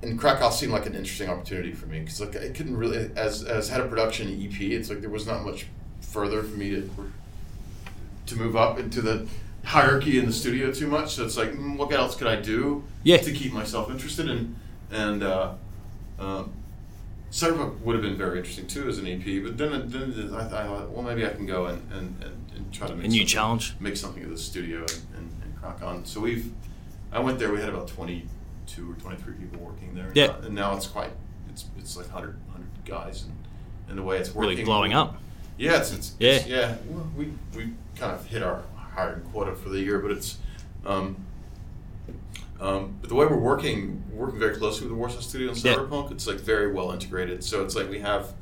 and 0.03 0.19
Krakow 0.19 0.51
seemed 0.51 0.73
like 0.73 0.85
an 0.85 0.93
interesting 0.93 1.27
opportunity 1.29 1.71
for 1.71 1.87
me 1.87 2.01
because 2.01 2.21
like 2.21 2.35
I 2.35 2.49
couldn't 2.49 2.77
really 2.77 3.09
as 3.15 3.43
as 3.43 3.69
head 3.69 3.81
of 3.81 3.89
production 3.89 4.27
EP 4.29 4.59
it's 4.61 4.89
like 4.89 5.01
there 5.01 5.09
was 5.09 5.25
not 5.25 5.43
much 5.43 5.65
further 6.01 6.43
for 6.43 6.55
me 6.55 6.69
to 6.71 6.89
to 8.27 8.35
move 8.35 8.55
up 8.55 8.77
into 8.77 9.01
the 9.01 9.27
hierarchy 9.67 10.17
in 10.17 10.25
the 10.25 10.31
studio 10.33 10.71
too 10.71 10.87
much 10.87 11.15
so 11.15 11.25
it's 11.25 11.35
like 11.37 11.51
mm, 11.51 11.77
what 11.77 11.91
else 11.91 12.15
could 12.15 12.27
I 12.27 12.37
do 12.37 12.83
Yeah. 13.03 13.17
to 13.17 13.31
keep 13.31 13.51
myself 13.53 13.89
interested 13.91 14.29
And 14.29 14.55
and 14.91 15.21
uh, 15.23 15.53
um, 16.19 16.53
Cyberpunk 17.31 17.81
would 17.81 17.93
have 17.95 18.01
been 18.01 18.15
very 18.17 18.37
interesting 18.37 18.67
too 18.67 18.87
as 18.87 18.97
an 18.99 19.05
EP 19.07 19.43
but 19.43 19.57
then, 19.57 19.71
then 19.89 20.33
I, 20.33 20.45
I 20.45 20.63
thought 20.63 20.89
well 20.91 21.03
maybe 21.03 21.25
I 21.25 21.29
can 21.29 21.45
go 21.45 21.65
and, 21.65 21.81
and, 21.91 22.23
and, 22.23 22.51
and 22.55 22.73
try 22.73 22.87
to 22.87 22.95
make 22.95 23.05
A 23.05 23.09
new 23.09 23.25
challenge. 23.25 23.75
make 23.81 23.97
something 23.97 24.23
of 24.23 24.29
the 24.29 24.37
studio 24.37 24.79
and, 24.79 25.01
and, 25.17 25.31
and 25.43 25.55
crack 25.61 25.81
on 25.83 26.05
so 26.05 26.21
we've 26.21 26.51
I 27.11 27.19
went 27.19 27.37
there 27.39 27.51
we 27.51 27.59
had 27.59 27.69
about 27.69 27.87
22 27.89 28.91
or 28.91 28.95
23 28.95 29.33
people 29.33 29.59
working 29.59 29.93
there 29.95 30.11
Yeah. 30.15 30.37
and 30.43 30.55
now 30.55 30.77
it's 30.77 30.87
quite 30.87 31.11
it's 31.49 31.65
it's 31.77 31.97
like 31.97 32.05
100, 32.07 32.37
100 32.47 32.67
guys 32.85 33.23
and, 33.23 33.33
and 33.89 33.97
the 33.97 34.03
way 34.03 34.17
it's 34.17 34.33
working 34.33 34.49
Really 34.51 34.63
blowing 34.63 34.93
up. 34.93 35.17
yeah, 35.57 35.77
it's, 35.79 35.91
it's 35.93 36.15
Yeah. 36.19 36.29
it's- 36.31 36.47
yeah. 36.47 36.75
We 37.17 37.33
we 37.55 37.73
kind 37.97 38.13
of 38.13 38.25
hit 38.27 38.41
our 38.43 38.63
hiring 38.97 39.21
quota 39.31 39.55
for 39.55 39.69
the 39.69 39.79
year, 39.79 39.99
but 39.99 40.11
it's 40.11 40.37
um, 40.85 41.15
um, 42.59 42.95
but 42.99 43.09
the 43.09 43.15
way 43.15 43.25
we're 43.27 43.37
working, 43.37 44.03
we're 44.11 44.25
working 44.25 44.39
very 44.39 44.55
closely 44.57 44.81
with 44.87 44.89
the 44.89 44.95
Warsaw 44.95 45.19
Studio 45.21 45.49
and 45.51 45.63
Yeah. 45.63 45.75
Cyberpunk. 45.75 46.11
It's 46.11 46.25
like 46.25 46.37
very 46.39 46.71
well 46.71 46.91
integrated. 46.91 47.43
So 47.43 47.63
it's 47.63 47.75
like 47.75 47.89
we 47.89 47.99
have 47.99 48.33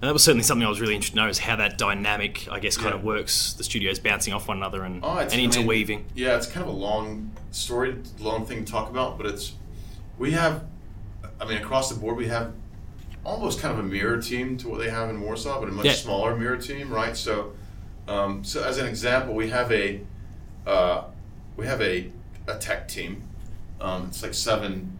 And 0.00 0.08
that 0.08 0.12
was 0.12 0.24
certainly 0.24 0.42
something 0.44 0.66
I 0.66 0.68
was 0.68 0.80
really 0.80 0.94
interested 0.94 1.16
to 1.16 1.22
know 1.22 1.28
is 1.28 1.38
how 1.38 1.56
that 1.56 1.78
dynamic, 1.78 2.46
I 2.50 2.58
guess, 2.60 2.76
kind 2.76 2.90
Yeah. 2.90 2.96
of 2.96 3.04
works. 3.04 3.52
The 3.54 3.64
studios 3.64 3.98
bouncing 3.98 4.32
off 4.34 4.48
one 4.48 4.56
another 4.58 4.82
and, 4.84 5.00
oh, 5.04 5.18
and 5.18 5.32
I 5.32 5.36
mean, 5.36 5.46
interweaving. 5.46 6.06
yeah, 6.14 6.36
it's 6.36 6.46
kind 6.46 6.66
of 6.66 6.74
a 6.74 6.76
long 6.76 7.30
story, 7.52 7.96
long 8.18 8.44
thing 8.46 8.64
to 8.64 8.70
talk 8.72 8.90
about, 8.90 9.16
but 9.18 9.26
it's 9.26 9.52
we 10.18 10.32
have, 10.32 10.64
I 11.40 11.44
mean, 11.46 11.58
across 11.58 11.90
the 11.92 11.98
board 11.98 12.16
we 12.16 12.26
have 12.28 12.52
almost 13.24 13.60
kind 13.60 13.78
of 13.78 13.84
a 13.84 13.88
mirror 13.88 14.20
team 14.20 14.56
to 14.58 14.68
what 14.68 14.78
they 14.78 14.90
have 14.90 15.08
in 15.10 15.20
Warsaw, 15.20 15.60
but 15.60 15.68
a 15.68 15.72
much 15.72 15.86
Yeah. 15.86 15.92
smaller 15.92 16.36
mirror 16.36 16.56
team, 16.58 16.90
right? 16.92 17.16
So, 17.16 17.52
um, 18.08 18.44
so 18.44 18.62
as 18.62 18.78
an 18.78 18.86
example, 18.86 19.34
we 19.34 19.50
have 19.50 19.72
a 19.72 20.00
uh, 20.66 21.04
we 21.56 21.66
have 21.66 21.80
a, 21.80 22.10
a 22.46 22.56
tech 22.56 22.88
team. 22.88 23.22
Um, 23.80 24.06
it's 24.08 24.22
like 24.22 24.34
seven 24.34 24.98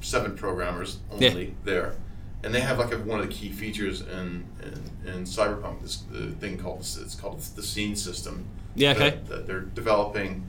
seven 0.00 0.36
programmers 0.36 0.98
only 1.10 1.54
there, 1.64 1.94
and 2.42 2.54
they 2.54 2.60
have 2.60 2.78
like 2.78 2.92
a, 2.92 2.98
one 2.98 3.20
of 3.20 3.26
the 3.28 3.32
key 3.32 3.50
features 3.50 4.00
in 4.02 4.44
in, 4.62 5.12
in 5.12 5.24
Cyberpunk. 5.24 5.82
This 5.82 5.96
the 6.10 6.32
thing 6.32 6.58
called 6.58 6.80
it's 6.80 7.14
called 7.14 7.40
the 7.40 7.62
scene 7.62 7.96
system. 7.96 8.46
Yeah, 8.74 8.92
okay. 8.92 9.10
That, 9.10 9.26
that 9.28 9.46
they're 9.46 9.60
developing 9.60 10.48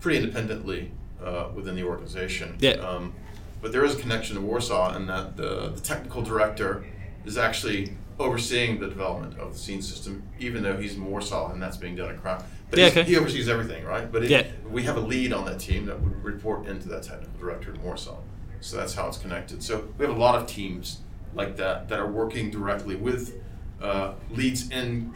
pretty 0.00 0.18
independently 0.18 0.90
uh, 1.22 1.48
within 1.54 1.74
the 1.74 1.84
organization. 1.84 2.56
Yeah. 2.60 2.72
Um, 2.72 3.14
but 3.62 3.72
there 3.72 3.84
is 3.84 3.94
a 3.94 3.98
connection 3.98 4.36
to 4.36 4.42
Warsaw, 4.42 4.94
and 4.94 5.08
that 5.08 5.36
the, 5.36 5.70
the 5.70 5.80
technical 5.80 6.22
director 6.22 6.84
is 7.24 7.38
actually 7.38 7.94
overseeing 8.18 8.80
the 8.80 8.86
development 8.88 9.38
of 9.38 9.52
the 9.52 9.58
scene 9.58 9.82
system, 9.82 10.22
even 10.38 10.62
though 10.62 10.76
he's 10.76 10.94
in 10.96 11.04
Warsaw 11.04 11.52
and 11.52 11.62
that's 11.62 11.76
being 11.76 11.96
done 11.96 12.10
in 12.10 12.18
Krakow. 12.18 12.44
But 12.70 12.78
Yeah, 12.78 12.86
okay. 12.86 13.02
he 13.04 13.16
oversees 13.16 13.48
everything, 13.48 13.84
right? 13.84 14.10
But 14.10 14.24
it, 14.24 14.30
Yeah. 14.30 14.46
we 14.70 14.82
have 14.84 14.96
a 14.96 15.00
lead 15.00 15.32
on 15.32 15.44
that 15.46 15.60
team 15.60 15.86
that 15.86 16.00
would 16.00 16.24
report 16.24 16.66
into 16.66 16.88
that 16.88 17.02
technical 17.02 17.38
director 17.38 17.72
in 17.74 17.82
Warsaw. 17.82 18.16
So 18.60 18.76
that's 18.78 18.94
how 18.94 19.06
it's 19.08 19.18
connected. 19.18 19.62
So 19.62 19.88
we 19.98 20.06
have 20.06 20.16
a 20.16 20.18
lot 20.18 20.34
of 20.34 20.46
teams 20.46 21.00
like 21.34 21.56
that 21.58 21.88
that 21.90 21.98
are 21.98 22.10
working 22.10 22.50
directly 22.50 22.96
with 22.96 23.34
uh, 23.82 24.12
leads 24.30 24.70
in 24.70 25.12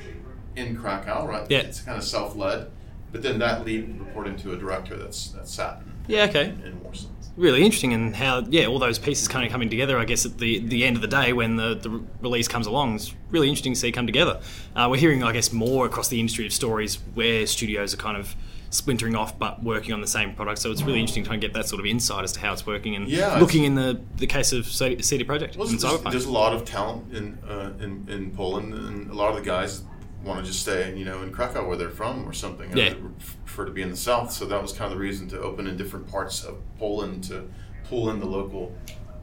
in 0.56 0.76
Krakow, 0.76 1.26
right? 1.26 1.46
Yeah. 1.50 1.60
It's 1.60 1.80
kind 1.80 1.96
of 1.96 2.04
self-led, 2.04 2.70
but 3.12 3.22
then 3.22 3.38
that 3.38 3.64
lead 3.64 3.98
reporting 3.98 4.36
to 4.36 4.52
a 4.52 4.56
director 4.56 4.96
that's 4.96 5.28
that's 5.28 5.52
sat 5.54 5.80
in, 5.80 6.14
Yeah, 6.14 6.24
okay. 6.24 6.50
in 6.64 6.80
Warsaw. 6.82 7.08
Really 7.36 7.62
interesting 7.64 7.92
and 7.92 8.16
how 8.16 8.40
yeah 8.50 8.66
all 8.66 8.78
those 8.78 8.98
pieces 8.98 9.28
kind 9.28 9.46
of 9.46 9.52
coming 9.52 9.70
together 9.70 9.98
i 9.98 10.04
guess 10.04 10.26
at 10.26 10.38
the 10.38 10.58
the 10.58 10.84
end 10.84 10.96
of 10.96 11.02
the 11.02 11.08
day 11.08 11.32
when 11.32 11.56
the, 11.56 11.74
the 11.74 12.02
release 12.20 12.48
comes 12.48 12.66
along. 12.66 12.96
It's 12.96 13.14
really 13.30 13.48
interesting 13.48 13.74
to 13.74 13.78
see 13.80 13.92
come 13.92 14.06
together. 14.06 14.40
Uh, 14.74 14.88
we're 14.90 14.98
hearing 14.98 15.22
i 15.22 15.32
guess 15.32 15.52
more 15.52 15.86
across 15.86 16.08
the 16.08 16.20
industry 16.20 16.46
of 16.46 16.52
stories 16.52 16.96
where 17.14 17.46
studios 17.46 17.94
are 17.94 17.98
kind 17.98 18.16
of 18.16 18.34
splintering 18.70 19.16
off 19.16 19.36
but 19.38 19.62
working 19.62 19.92
on 19.92 20.00
the 20.00 20.06
same 20.06 20.34
product. 20.34 20.60
So 20.60 20.70
it's 20.70 20.82
really 20.82 21.00
interesting 21.00 21.24
to 21.24 21.36
get 21.36 21.52
that 21.54 21.66
sort 21.66 21.80
of 21.80 21.86
insight 21.86 22.24
as 22.24 22.32
to 22.32 22.40
how 22.40 22.52
it's 22.52 22.66
working 22.66 22.94
and 22.94 23.08
Yeah, 23.08 23.38
looking 23.38 23.64
in 23.64 23.74
the 23.74 24.00
the 24.16 24.26
case 24.26 24.52
of 24.52 24.66
CD 24.66 25.02
CD 25.02 25.24
Projekt 25.24 25.56
Well, 25.56 25.66
there's, 25.66 26.02
there's 26.02 26.24
a 26.26 26.30
lot 26.30 26.52
of 26.52 26.64
talent 26.64 27.12
in, 27.14 27.38
uh, 27.48 27.72
in 27.80 28.06
in 28.08 28.30
Poland, 28.30 28.72
and 28.72 29.10
a 29.10 29.14
lot 29.14 29.30
of 29.30 29.36
the 29.36 29.42
guys 29.42 29.82
want 30.24 30.40
to 30.40 30.46
just 30.46 30.60
stay, 30.60 30.96
you 30.96 31.04
know, 31.04 31.22
in 31.22 31.32
Krakow 31.32 31.66
where 31.66 31.76
they're 31.76 31.90
from 31.90 32.28
or 32.28 32.32
something. 32.32 32.76
Yeah. 32.76 32.94
would 32.94 33.18
prefer 33.18 33.64
to 33.64 33.70
be 33.70 33.82
in 33.82 33.90
the 33.90 33.96
south. 33.96 34.32
So 34.32 34.46
that 34.46 34.60
was 34.60 34.72
kind 34.72 34.92
of 34.92 34.98
the 34.98 35.02
reason 35.02 35.28
to 35.30 35.40
open 35.40 35.66
in 35.66 35.76
different 35.76 36.08
parts 36.08 36.44
of 36.44 36.58
Poland 36.78 37.24
to 37.24 37.48
pull 37.88 38.10
in 38.10 38.20
the 38.20 38.26
local 38.26 38.74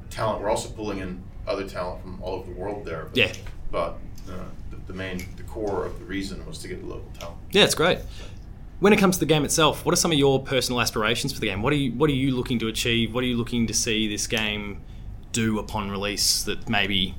talent. 0.10 0.42
We're 0.42 0.50
also 0.50 0.70
pulling 0.70 1.00
in 1.00 1.24
other 1.48 1.68
talent 1.68 2.02
from 2.02 2.22
all 2.22 2.36
over 2.36 2.52
the 2.52 2.60
world 2.60 2.86
there. 2.86 3.06
But, 3.06 3.18
Yeah. 3.18 3.34
But 3.72 4.00
uh, 4.30 4.46
the, 4.70 4.78
the 4.88 4.94
main, 4.94 5.26
the 5.38 5.44
core 5.44 5.86
of 5.86 6.00
the 6.00 6.06
reason 6.06 6.46
was 6.46 6.60
to 6.60 6.68
get 6.68 6.82
the 6.82 6.88
local 6.88 7.12
talent. 7.20 7.38
Yeah, 7.52 7.64
it's 7.64 7.76
great. 7.76 8.00
When 8.80 8.94
it 8.94 8.98
comes 9.00 9.16
to 9.16 9.20
the 9.22 9.26
game 9.26 9.44
itself, 9.44 9.86
what 9.86 9.94
are 9.94 9.98
some 9.98 10.12
of 10.12 10.20
your 10.20 10.42
personal 10.44 10.80
aspirations 10.82 11.34
for 11.34 11.40
the 11.40 11.48
game? 11.48 11.62
What 11.62 11.74
are 11.74 11.78
you 11.78 11.92
What 11.94 12.10
are 12.10 12.14
you 12.14 12.36
looking 12.36 12.60
to 12.60 12.68
achieve? 12.68 13.14
What 13.14 13.24
are 13.24 13.28
you 13.28 13.36
looking 13.36 13.66
to 13.68 13.74
see 13.74 14.08
this 14.08 14.28
game 14.28 14.82
do 15.32 15.60
upon 15.60 15.90
release 15.90 16.44
that 16.44 16.70
maybe, 16.70 17.16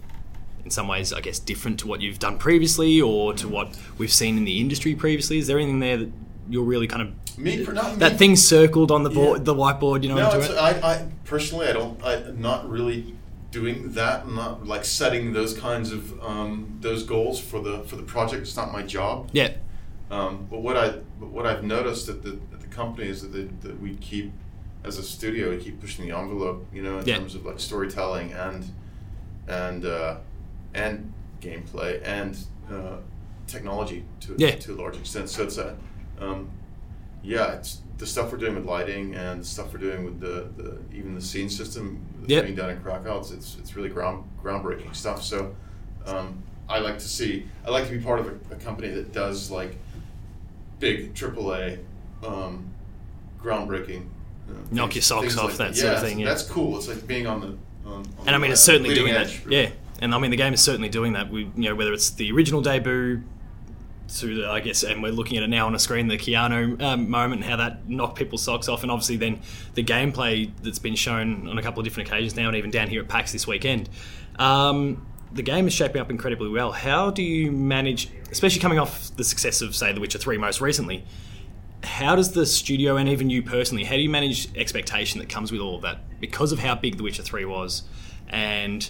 in 0.69 0.71
some 0.71 0.87
ways, 0.87 1.15
I 1.15 1.23
guess, 1.23 1.39
different 1.39 1.81
to 1.81 1.87
what 1.87 2.03
you've 2.03 2.19
done 2.19 2.37
previously 2.37 3.01
or 3.01 3.33
to 3.35 3.49
what 3.49 3.79
we've 3.97 4.13
seen 4.13 4.37
in 4.37 4.45
the 4.45 4.61
industry 4.61 4.95
previously? 4.95 5.39
Is 5.39 5.47
there 5.47 5.59
anything 5.59 5.81
there 5.81 5.97
that 5.97 6.11
you're 6.51 6.63
really 6.65 6.87
kind 6.87 7.03
of 7.03 7.39
Me, 7.39 7.57
that 7.65 8.13
me 8.13 8.19
thing 8.19 8.37
circled 8.37 8.91
on 8.91 9.03
the 9.03 9.09
board, 9.11 9.39
Yeah. 9.39 9.45
the 9.45 9.55
whiteboard? 9.55 10.03
You 10.03 10.11
know, 10.11 10.17
No, 10.17 10.39
it? 10.39 10.51
I, 10.59 10.71
I 10.93 11.07
personally, 11.25 11.69
I 11.69 11.73
don't. 11.73 12.03
I, 12.05 12.17
I'm 12.17 12.41
not 12.43 12.69
really 12.69 13.15
doing 13.51 13.93
that. 13.93 14.25
I'm 14.27 14.35
not 14.35 14.67
like 14.67 14.85
setting 14.85 15.33
those 15.33 15.57
kinds 15.59 15.91
of 15.91 16.23
um, 16.23 16.77
those 16.83 17.03
goals 17.03 17.41
for 17.41 17.61
the 17.63 17.81
for 17.85 17.97
the 17.97 18.03
project. 18.03 18.43
It's 18.43 18.57
not 18.57 18.71
my 18.73 18.83
job. 18.83 19.31
yeah, 19.33 19.53
Um, 20.11 20.47
but 20.51 20.61
what 20.61 20.77
I 20.77 20.91
but 21.19 21.29
what 21.31 21.47
I've 21.47 21.65
noticed 21.65 22.11
at 22.11 22.23
the 22.23 22.33
at 22.53 22.61
the 22.61 22.67
company 22.67 23.09
is 23.09 23.23
that, 23.23 23.33
they, 23.33 23.45
that 23.67 23.81
we 23.81 23.95
keep 23.97 24.33
as 24.85 24.99
a 24.99 25.03
studio 25.03 25.51
we 25.51 25.57
keep 25.57 25.81
pushing 25.81 26.07
the 26.07 26.15
envelope. 26.17 26.67
You 26.75 26.83
know, 26.83 26.99
in 26.99 27.07
Yeah. 27.07 27.17
terms 27.17 27.35
of 27.35 27.47
like 27.47 27.59
storytelling 27.59 28.33
and 28.35 28.67
and 29.49 29.85
uh, 29.87 30.17
and 30.75 31.13
gameplay 31.41 32.01
and 32.05 32.37
uh, 32.71 32.97
technology 33.47 34.05
to 34.21 34.35
Yeah. 34.39 34.53
to 34.57 34.75
a 34.75 34.77
large 34.77 34.97
extent. 34.97 35.29
So 35.31 35.43
it's 35.45 35.59
a 35.59 35.77
um, 36.21 36.51
yeah, 37.23 37.53
it's 37.55 37.81
the 37.99 38.07
stuff 38.07 38.31
we're 38.31 38.39
doing 38.39 38.55
with 38.55 38.65
lighting 38.65 39.15
and 39.17 39.41
the 39.41 39.45
stuff 39.45 39.73
we're 39.73 39.81
doing 39.81 40.05
with 40.05 40.21
the, 40.21 40.49
the 40.63 40.79
even 40.97 41.15
the 41.15 41.21
scene 41.23 41.49
system 41.49 42.01
that's 42.21 42.31
Yep. 42.31 42.45
being 42.45 42.55
done 42.57 42.71
in 42.71 42.81
Krakow. 42.81 43.19
It's, 43.21 43.31
it's 43.31 43.57
it's 43.59 43.77
really 43.77 43.89
ground 43.89 44.25
groundbreaking 44.43 44.95
stuff. 44.95 45.23
So 45.23 45.55
um, 46.07 46.43
I 46.69 46.79
like 46.81 46.99
to 46.99 47.09
see 47.09 47.47
I 47.67 47.71
like 47.71 47.87
to 47.87 47.91
be 47.93 47.99
part 48.03 48.21
of 48.21 48.27
a, 48.29 48.55
a 48.55 48.57
company 48.59 48.89
that 48.89 49.13
does 49.13 49.51
like 49.51 49.77
big 50.79 51.15
AAA 51.15 51.79
um, 52.25 52.69
groundbreaking. 53.43 54.05
uh, 54.49 54.53
Knock 54.71 54.93
things- 54.93 54.97
your 54.97 55.03
socks 55.03 55.37
off, 55.37 55.45
like 55.59 55.59
that 55.59 55.77
sort 55.77 55.95
of 55.95 56.03
thing, 56.03 56.19
yeah. 56.21 56.27
that's 56.29 56.43
cool. 56.43 56.77
It's 56.77 56.89
like 56.89 57.07
being 57.07 57.27
on 57.27 57.41
the 57.41 57.47
on, 57.89 57.93
on 57.95 58.07
and 58.27 58.31
I 58.31 58.39
mean, 58.39 58.51
it's 58.53 58.61
certainly 58.61 58.95
doing 58.95 59.13
that. 59.15 59.45
really. 59.45 59.63
Yeah, 59.63 59.71
and 60.01 60.15
I 60.15 60.19
mean, 60.19 60.31
the 60.31 60.37
game 60.37 60.55
is 60.55 60.63
certainly 60.63 60.89
doing 60.89 61.13
that. 61.15 61.31
We, 61.31 61.51
you 61.57 61.69
know, 61.69 61.75
whether 61.75 61.93
it's 61.93 62.11
the 62.11 62.31
original 62.33 62.61
debut 62.61 63.23
to 64.17 64.35
the, 64.37 64.49
I 64.49 64.61
guess, 64.61 64.83
and 64.83 65.03
we're 65.03 65.13
looking 65.13 65.37
at 65.37 65.43
it 65.43 65.49
now 65.49 65.67
on 65.67 65.75
a 65.75 65.79
screen, 65.79 66.09
the 66.09 66.17
Keanu 66.17 66.81
um, 66.81 67.11
moment, 67.11 67.45
how 67.45 67.57
that 67.57 67.89
knocked 67.89 68.17
people's 68.17 68.43
socks 68.43 68.69
off, 68.69 68.83
and 68.83 68.91
obviously 68.91 69.17
then 69.17 69.41
the 69.75 69.85
gameplay 69.85 70.51
that's 70.63 70.79
been 70.79 70.95
shown 70.95 71.47
on 71.49 71.59
a 71.59 71.63
couple 71.63 71.81
of 71.81 71.85
different 71.85 72.09
occasions 72.09 72.35
now, 72.37 72.49
and 72.49 72.57
even 72.57 72.71
down 72.71 72.89
here 72.89 73.03
at 73.03 73.09
PAX 73.09 73.33
this 73.33 73.47
weekend. 73.47 73.89
Um, 74.39 75.07
the 75.31 75.43
game 75.43 75.67
is 75.67 75.75
shaping 75.75 76.01
up 76.01 76.11
incredibly 76.11 76.49
well. 76.49 76.73
How 76.73 77.11
do 77.11 77.23
you 77.23 77.53
manage, 77.53 78.11
especially 78.31 78.61
coming 78.61 78.79
off 78.79 79.15
the 79.17 79.25
success 79.25 79.61
of, 79.61 79.77
say, 79.77 79.93
The 79.93 80.01
Witcher 80.01 80.19
Three 80.19 80.39
most 80.39 80.61
recently? 80.61 81.05
how 81.85 82.17
does 82.17 82.33
the 82.33 82.45
studio 82.45 82.97
and 82.97 83.09
even 83.09 83.31
you 83.31 83.43
personally, 83.43 83.85
how 83.85 83.95
do 83.95 84.03
you 84.03 84.11
manage 84.11 84.55
expectation 84.57 85.21
that 85.21 85.29
comes 85.29 85.53
with 85.53 85.61
all 85.61 85.77
of 85.77 85.83
that 85.83 86.21
because 86.21 86.53
of 86.53 86.59
how 86.59 86.75
big 86.75 86.97
The 86.97 87.03
Witcher 87.03 87.23
Three 87.23 87.45
was, 87.45 87.85
and 88.29 88.89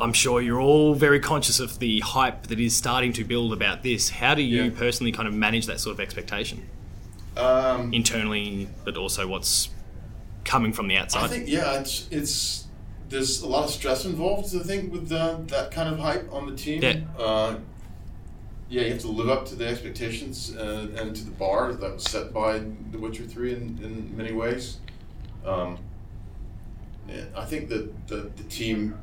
I'm 0.00 0.12
sure 0.12 0.40
you're 0.40 0.60
all 0.60 0.94
very 0.94 1.20
conscious 1.20 1.60
of 1.60 1.78
the 1.78 2.00
hype 2.00 2.46
that 2.46 2.58
is 2.58 2.74
starting 2.74 3.12
to 3.14 3.24
build 3.24 3.52
about 3.52 3.82
this. 3.82 4.08
How 4.10 4.34
do 4.34 4.42
you 4.42 4.64
Yeah. 4.64 4.70
personally 4.70 5.12
kind 5.12 5.28
of 5.28 5.34
manage 5.34 5.66
that 5.66 5.80
sort 5.80 5.94
of 5.94 6.00
expectation 6.00 6.62
Um, 7.36 7.92
internally, 7.92 8.68
but 8.84 8.96
also 8.96 9.26
what's 9.28 9.68
coming 10.44 10.72
from 10.72 10.88
the 10.88 10.96
outside? 10.96 11.24
I 11.24 11.28
think 11.28 11.48
yeah, 11.48 11.78
it's 11.80 12.08
it's 12.10 12.66
there's 13.08 13.42
a 13.42 13.46
lot 13.48 13.64
of 13.64 13.70
stress 13.70 14.04
involved. 14.04 14.54
I 14.54 14.60
think 14.60 14.92
with 14.92 15.08
the, 15.08 15.40
that 15.48 15.70
kind 15.70 15.88
of 15.92 15.98
hype 15.98 16.32
on 16.32 16.46
the 16.46 16.56
team. 16.56 16.82
Yeah. 16.82 17.00
Uh, 17.18 17.56
yeah, 18.68 18.82
you 18.82 18.90
have 18.92 19.00
to 19.00 19.08
live 19.08 19.28
up 19.28 19.46
to 19.46 19.56
the 19.56 19.66
expectations 19.66 20.54
uh, 20.56 20.86
and 20.96 21.14
to 21.16 21.24
the 21.24 21.32
bar 21.32 21.72
that 21.72 21.92
was 21.94 22.04
set 22.04 22.32
by 22.32 22.60
The 22.92 22.98
Witcher 22.98 23.24
Three 23.24 23.52
in, 23.52 23.78
in 23.82 24.16
many 24.16 24.32
ways. 24.32 24.78
Um, 25.44 25.78
yeah, 27.08 27.24
I 27.36 27.44
think 27.46 27.68
that 27.70 28.06
the, 28.06 28.30
the 28.36 28.44
team 28.44 28.96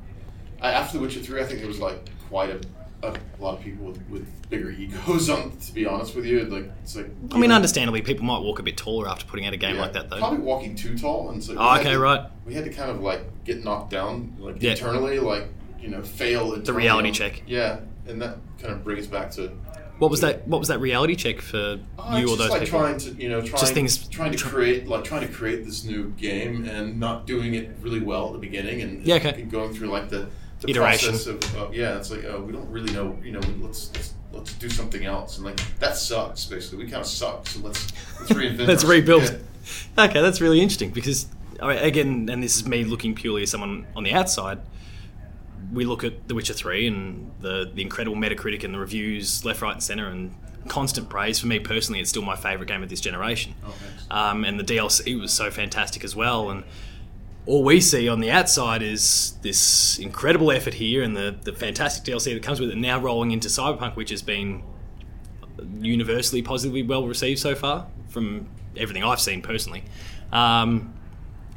after 0.61 0.97
The 0.97 1.03
Witcher 1.03 1.19
Three, 1.21 1.41
I 1.41 1.45
think 1.45 1.59
there 1.59 1.67
was 1.67 1.79
like 1.79 2.09
quite 2.29 2.49
a, 2.49 3.07
a, 3.07 3.13
lot 3.39 3.57
of 3.57 3.61
people 3.63 3.85
with, 3.87 4.01
with 4.09 4.49
bigger 4.49 4.71
egos. 4.71 5.29
On 5.29 5.55
to 5.59 5.73
be 5.73 5.85
honest 5.85 6.15
with 6.15 6.25
you, 6.25 6.43
like 6.45 6.69
it's 6.83 6.95
like 6.95 7.09
I 7.31 7.37
mean, 7.37 7.51
understandably, 7.51 8.01
people 8.01 8.25
might 8.25 8.39
walk 8.39 8.59
a 8.59 8.63
bit 8.63 8.77
taller 8.77 9.07
after 9.07 9.25
putting 9.25 9.45
out 9.45 9.53
a 9.53 9.57
game 9.57 9.75
yeah, 9.75 9.81
like 9.81 9.93
that, 9.93 10.09
though. 10.09 10.17
Probably 10.19 10.39
walking 10.39 10.75
too 10.75 10.97
tall, 10.97 11.29
and 11.29 11.43
so 11.43 11.55
Oh, 11.57 11.79
okay, 11.79 11.91
to- 11.91 11.99
right. 11.99 12.29
We 12.45 12.53
had 12.53 12.65
to 12.65 12.71
kind 12.73 12.89
of 12.91 13.01
like 13.01 13.43
get 13.43 13.63
knocked 13.63 13.91
down, 13.91 14.35
like 14.39 14.61
Yeah. 14.61 14.71
internally, 14.71 15.19
like 15.19 15.47
you 15.79 15.89
know, 15.89 16.01
fail. 16.01 16.55
The 16.59 16.73
reality 16.73 17.09
on- 17.09 17.13
check. 17.13 17.43
Yeah, 17.47 17.79
and 18.07 18.21
that 18.21 18.37
kind 18.59 18.73
of 18.73 18.83
brings 18.83 19.05
back 19.07 19.31
to 19.31 19.51
What 19.99 20.09
was 20.11 20.21
that? 20.21 20.47
What 20.47 20.59
was 20.59 20.67
that 20.69 20.79
reality 20.79 21.15
check 21.15 21.39
for 21.41 21.79
uh, 21.99 22.17
you 22.19 22.29
or 22.29 22.37
those 22.37 22.49
like 22.49 22.63
people? 22.63 22.79
trying 22.79 22.97
to 22.99 23.11
you 23.13 23.29
know 23.29 23.41
trying 23.41 23.73
things- 23.73 24.07
trying 24.07 24.31
to 24.31 24.37
tr- 24.37 24.49
create 24.49 24.87
like 24.87 25.03
trying 25.03 25.27
to 25.27 25.31
create 25.33 25.65
this 25.65 25.83
new 25.83 26.09
game 26.11 26.65
and 26.67 26.99
not 26.99 27.25
doing 27.27 27.53
it 27.53 27.69
really 27.81 27.99
well 27.99 28.27
at 28.27 28.33
the 28.33 28.39
beginning 28.39 28.81
and 28.81 29.05
Yeah, 29.05 29.15
okay. 29.15 29.41
and 29.41 29.51
going 29.51 29.73
through 29.73 29.87
like 29.89 30.09
the, 30.09 30.27
the 30.61 30.71
Iteration. 30.71 31.09
process 31.09 31.27
of 31.27 31.57
uh, 31.57 31.69
yeah 31.71 31.97
it's 31.97 32.09
like 32.09 32.25
uh, 32.25 32.39
we 32.39 32.51
don't 32.51 32.69
really 32.69 32.91
know 32.93 33.17
you 33.23 33.31
know 33.31 33.41
let's, 33.59 33.93
let's 33.93 34.13
let's 34.33 34.53
do 34.53 34.69
something 34.69 35.05
else 35.05 35.37
and 35.37 35.45
like 35.45 35.59
that 35.79 35.95
sucks 35.95 36.45
basically 36.45 36.83
we 36.83 36.89
kind 36.89 37.01
of 37.01 37.07
suck 37.07 37.47
so 37.47 37.59
let's 37.59 37.91
let's 38.19 38.31
reinvent 38.33 38.67
Let's 38.67 38.83
rebuild. 38.83 39.23
Yeah. 39.23 40.05
Okay, 40.05 40.21
that's 40.21 40.41
really 40.41 40.61
interesting 40.61 40.91
because 40.91 41.27
I 41.61 41.67
mean, 41.67 41.77
again, 41.79 42.29
and 42.31 42.41
this 42.43 42.55
is 42.55 42.67
me 42.67 42.83
looking 42.83 43.15
purely 43.15 43.43
as 43.43 43.51
someone 43.51 43.85
on 43.95 44.03
the 44.03 44.13
outside. 44.13 44.59
We 45.73 45.85
look 45.85 46.03
at 46.03 46.27
The 46.27 46.35
Witcher 46.35 46.53
Three 46.53 46.87
and 46.87 47.31
the 47.41 47.69
the 47.73 47.81
incredible 47.81 48.15
Metacritic 48.15 48.63
and 48.63 48.73
the 48.73 48.79
reviews 48.79 49.43
left, 49.43 49.61
right, 49.61 49.73
and 49.73 49.83
center, 49.83 50.07
and 50.07 50.33
constant 50.67 51.09
praise. 51.09 51.39
For 51.39 51.47
me 51.47 51.59
personally, 51.59 51.99
it's 51.99 52.09
still 52.09 52.21
my 52.21 52.35
favorite 52.35 52.67
game 52.67 52.83
of 52.83 52.89
this 52.89 53.01
generation. 53.01 53.55
Oh. 53.65 53.73
Um, 54.09 54.45
and 54.45 54.59
the 54.59 54.63
DLC 54.63 55.19
was 55.19 55.33
so 55.33 55.51
fantastic 55.51 56.03
as 56.03 56.15
well. 56.15 56.49
And 56.49 56.63
all 57.47 57.63
we 57.63 57.79
see 57.79 58.09
on 58.09 58.19
the 58.19 58.29
outside 58.29 58.83
is 58.83 59.37
this 59.41 59.97
incredible 59.99 60.51
effort 60.51 60.73
here 60.73 61.01
and 61.01 61.15
the, 61.15 61.35
the 61.43 61.53
fantastic 61.53 62.03
DLC 62.03 62.33
that 62.33 62.43
comes 62.43 62.59
with 62.59 62.69
it. 62.69 62.77
Now 62.77 62.99
rolling 62.99 63.31
into 63.31 63.47
Cyberpunk, 63.47 63.95
which 63.95 64.09
has 64.09 64.21
been 64.21 64.63
universally 65.79 66.41
positively 66.41 66.83
well 66.83 67.07
received 67.07 67.39
so 67.39 67.55
far 67.55 67.87
from 68.09 68.47
everything 68.75 69.03
I've 69.03 69.21
seen 69.21 69.41
personally. 69.41 69.83
Um, 70.31 70.93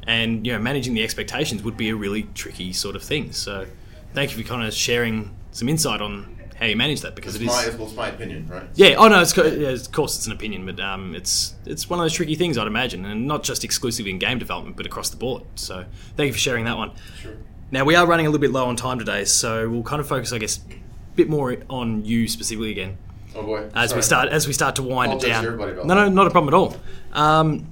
and 0.07 0.47
you 0.47 0.53
know, 0.53 0.59
managing 0.59 0.93
the 0.93 1.03
expectations 1.03 1.61
would 1.61 1.77
be 1.77 1.89
a 1.89 1.95
really 1.95 2.23
tricky 2.33 2.71
sort 2.71 2.95
of 2.95 3.03
thing. 3.03 3.33
So, 3.33 3.67
thank 4.13 4.35
you 4.35 4.41
for 4.41 4.47
kind 4.47 4.65
of 4.65 4.73
sharing 4.73 5.35
some 5.51 5.69
insight 5.69 6.01
on 6.01 6.37
how 6.61 6.67
you 6.67 6.75
manage 6.75 7.01
that 7.01 7.15
because 7.15 7.35
it's 7.35 7.43
it 7.43 7.47
is. 7.47 7.51
my 7.51 7.77
well, 7.77 7.87
it's 7.87 7.95
my 7.95 8.09
opinion 8.09 8.47
right 8.47 8.63
Yeah. 8.75 8.95
Oh 8.97 9.07
no. 9.07 9.19
It's 9.19 9.33
co- 9.33 9.43
yeah, 9.43 9.69
of 9.69 9.91
course 9.91 10.15
it's 10.15 10.27
an 10.27 10.31
opinion, 10.31 10.65
but 10.65 10.79
um, 10.79 11.15
it's 11.15 11.55
it's 11.65 11.89
one 11.89 11.99
of 11.99 12.03
those 12.03 12.13
tricky 12.13 12.35
things 12.35 12.55
I'd 12.57 12.67
imagine, 12.67 13.03
and 13.03 13.27
not 13.27 13.43
just 13.43 13.63
exclusively 13.63 14.11
in 14.11 14.19
game 14.19 14.37
development, 14.37 14.77
but 14.77 14.85
across 14.85 15.09
the 15.09 15.17
board. 15.17 15.43
So 15.55 15.85
thank 16.15 16.27
you 16.27 16.33
for 16.33 16.39
sharing 16.39 16.65
that 16.65 16.77
one. 16.77 16.91
sure 17.19 17.33
Now 17.71 17.83
we 17.83 17.95
are 17.95 18.05
running 18.05 18.27
a 18.27 18.29
little 18.29 18.41
bit 18.41 18.51
low 18.51 18.67
on 18.67 18.75
time 18.75 18.99
today, 18.99 19.25
so 19.25 19.67
we'll 19.67 19.83
kind 19.83 19.99
of 19.99 20.07
focus, 20.07 20.31
I 20.31 20.37
guess, 20.37 20.59
a 20.59 21.15
bit 21.15 21.29
more 21.29 21.57
on 21.67 22.05
you 22.05 22.27
specifically 22.27 22.71
again 22.71 22.97
oh 23.35 23.43
boy 23.43 23.69
as 23.73 23.95
we 23.95 24.01
start 24.01 24.29
as 24.29 24.45
we 24.45 24.53
start 24.53 24.75
to 24.75 24.83
wind 24.83 25.13
it 25.13 25.21
down. 25.21 25.57
No, 25.57 25.95
no, 25.95 26.09
not 26.09 26.27
a 26.27 26.29
problem 26.29 26.53
at 26.53 26.57
all. 26.57 26.77
Um, 27.13 27.67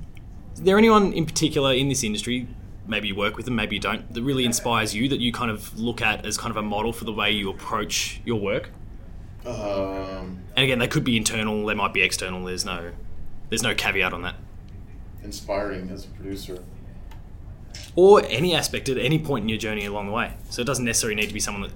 is 0.56 0.62
there 0.62 0.78
anyone 0.78 1.14
in 1.14 1.26
particular 1.26 1.74
in 1.74 1.90
this 1.90 2.04
industry? 2.04 2.48
Maybe 2.88 3.08
you 3.10 3.16
work 3.16 3.38
with 3.38 3.46
them, 3.46 3.56
maybe 3.56 3.76
you 3.76 3.80
don't. 3.80 4.12
That 4.12 4.24
really 4.24 4.46
inspires 4.46 4.96
you 4.96 5.08
that 5.10 5.20
you 5.20 5.32
kind 5.32 5.52
of 5.52 5.78
look 5.80 6.02
at 6.02 6.26
as 6.26 6.38
kind 6.38 6.50
of 6.50 6.58
a 6.58 6.64
model 6.64 6.92
for 6.92 7.06
the 7.06 7.14
way 7.14 7.30
you 7.30 7.52
approach 7.52 8.20
your 8.26 8.40
work. 8.40 8.72
Um, 9.46 10.40
And 10.56 10.64
again, 10.66 10.80
they 10.80 10.88
could 10.88 11.04
be 11.04 11.18
internal, 11.18 11.66
they 11.66 11.74
might 11.74 11.94
be 11.94 12.02
external. 12.02 12.44
There's 12.46 12.66
no, 12.66 12.92
there's 13.50 13.64
no 13.64 13.74
caveat 13.74 14.14
on 14.14 14.22
that. 14.24 14.36
inspiring 15.24 15.90
as 15.90 16.06
a 16.06 16.10
producer 16.10 16.64
Or 17.96 18.24
any 18.28 18.54
aspect 18.56 18.90
at 18.90 18.98
any 18.98 19.20
point 19.20 19.44
in 19.44 19.50
your 19.50 19.58
journey 19.58 19.86
along 19.86 20.08
the 20.08 20.14
way. 20.14 20.34
So 20.50 20.62
it 20.62 20.66
doesn't 20.66 20.86
necessarily 20.86 21.16
need 21.16 21.28
to 21.28 21.34
be 21.34 21.40
someone 21.40 21.64
that. 21.64 21.72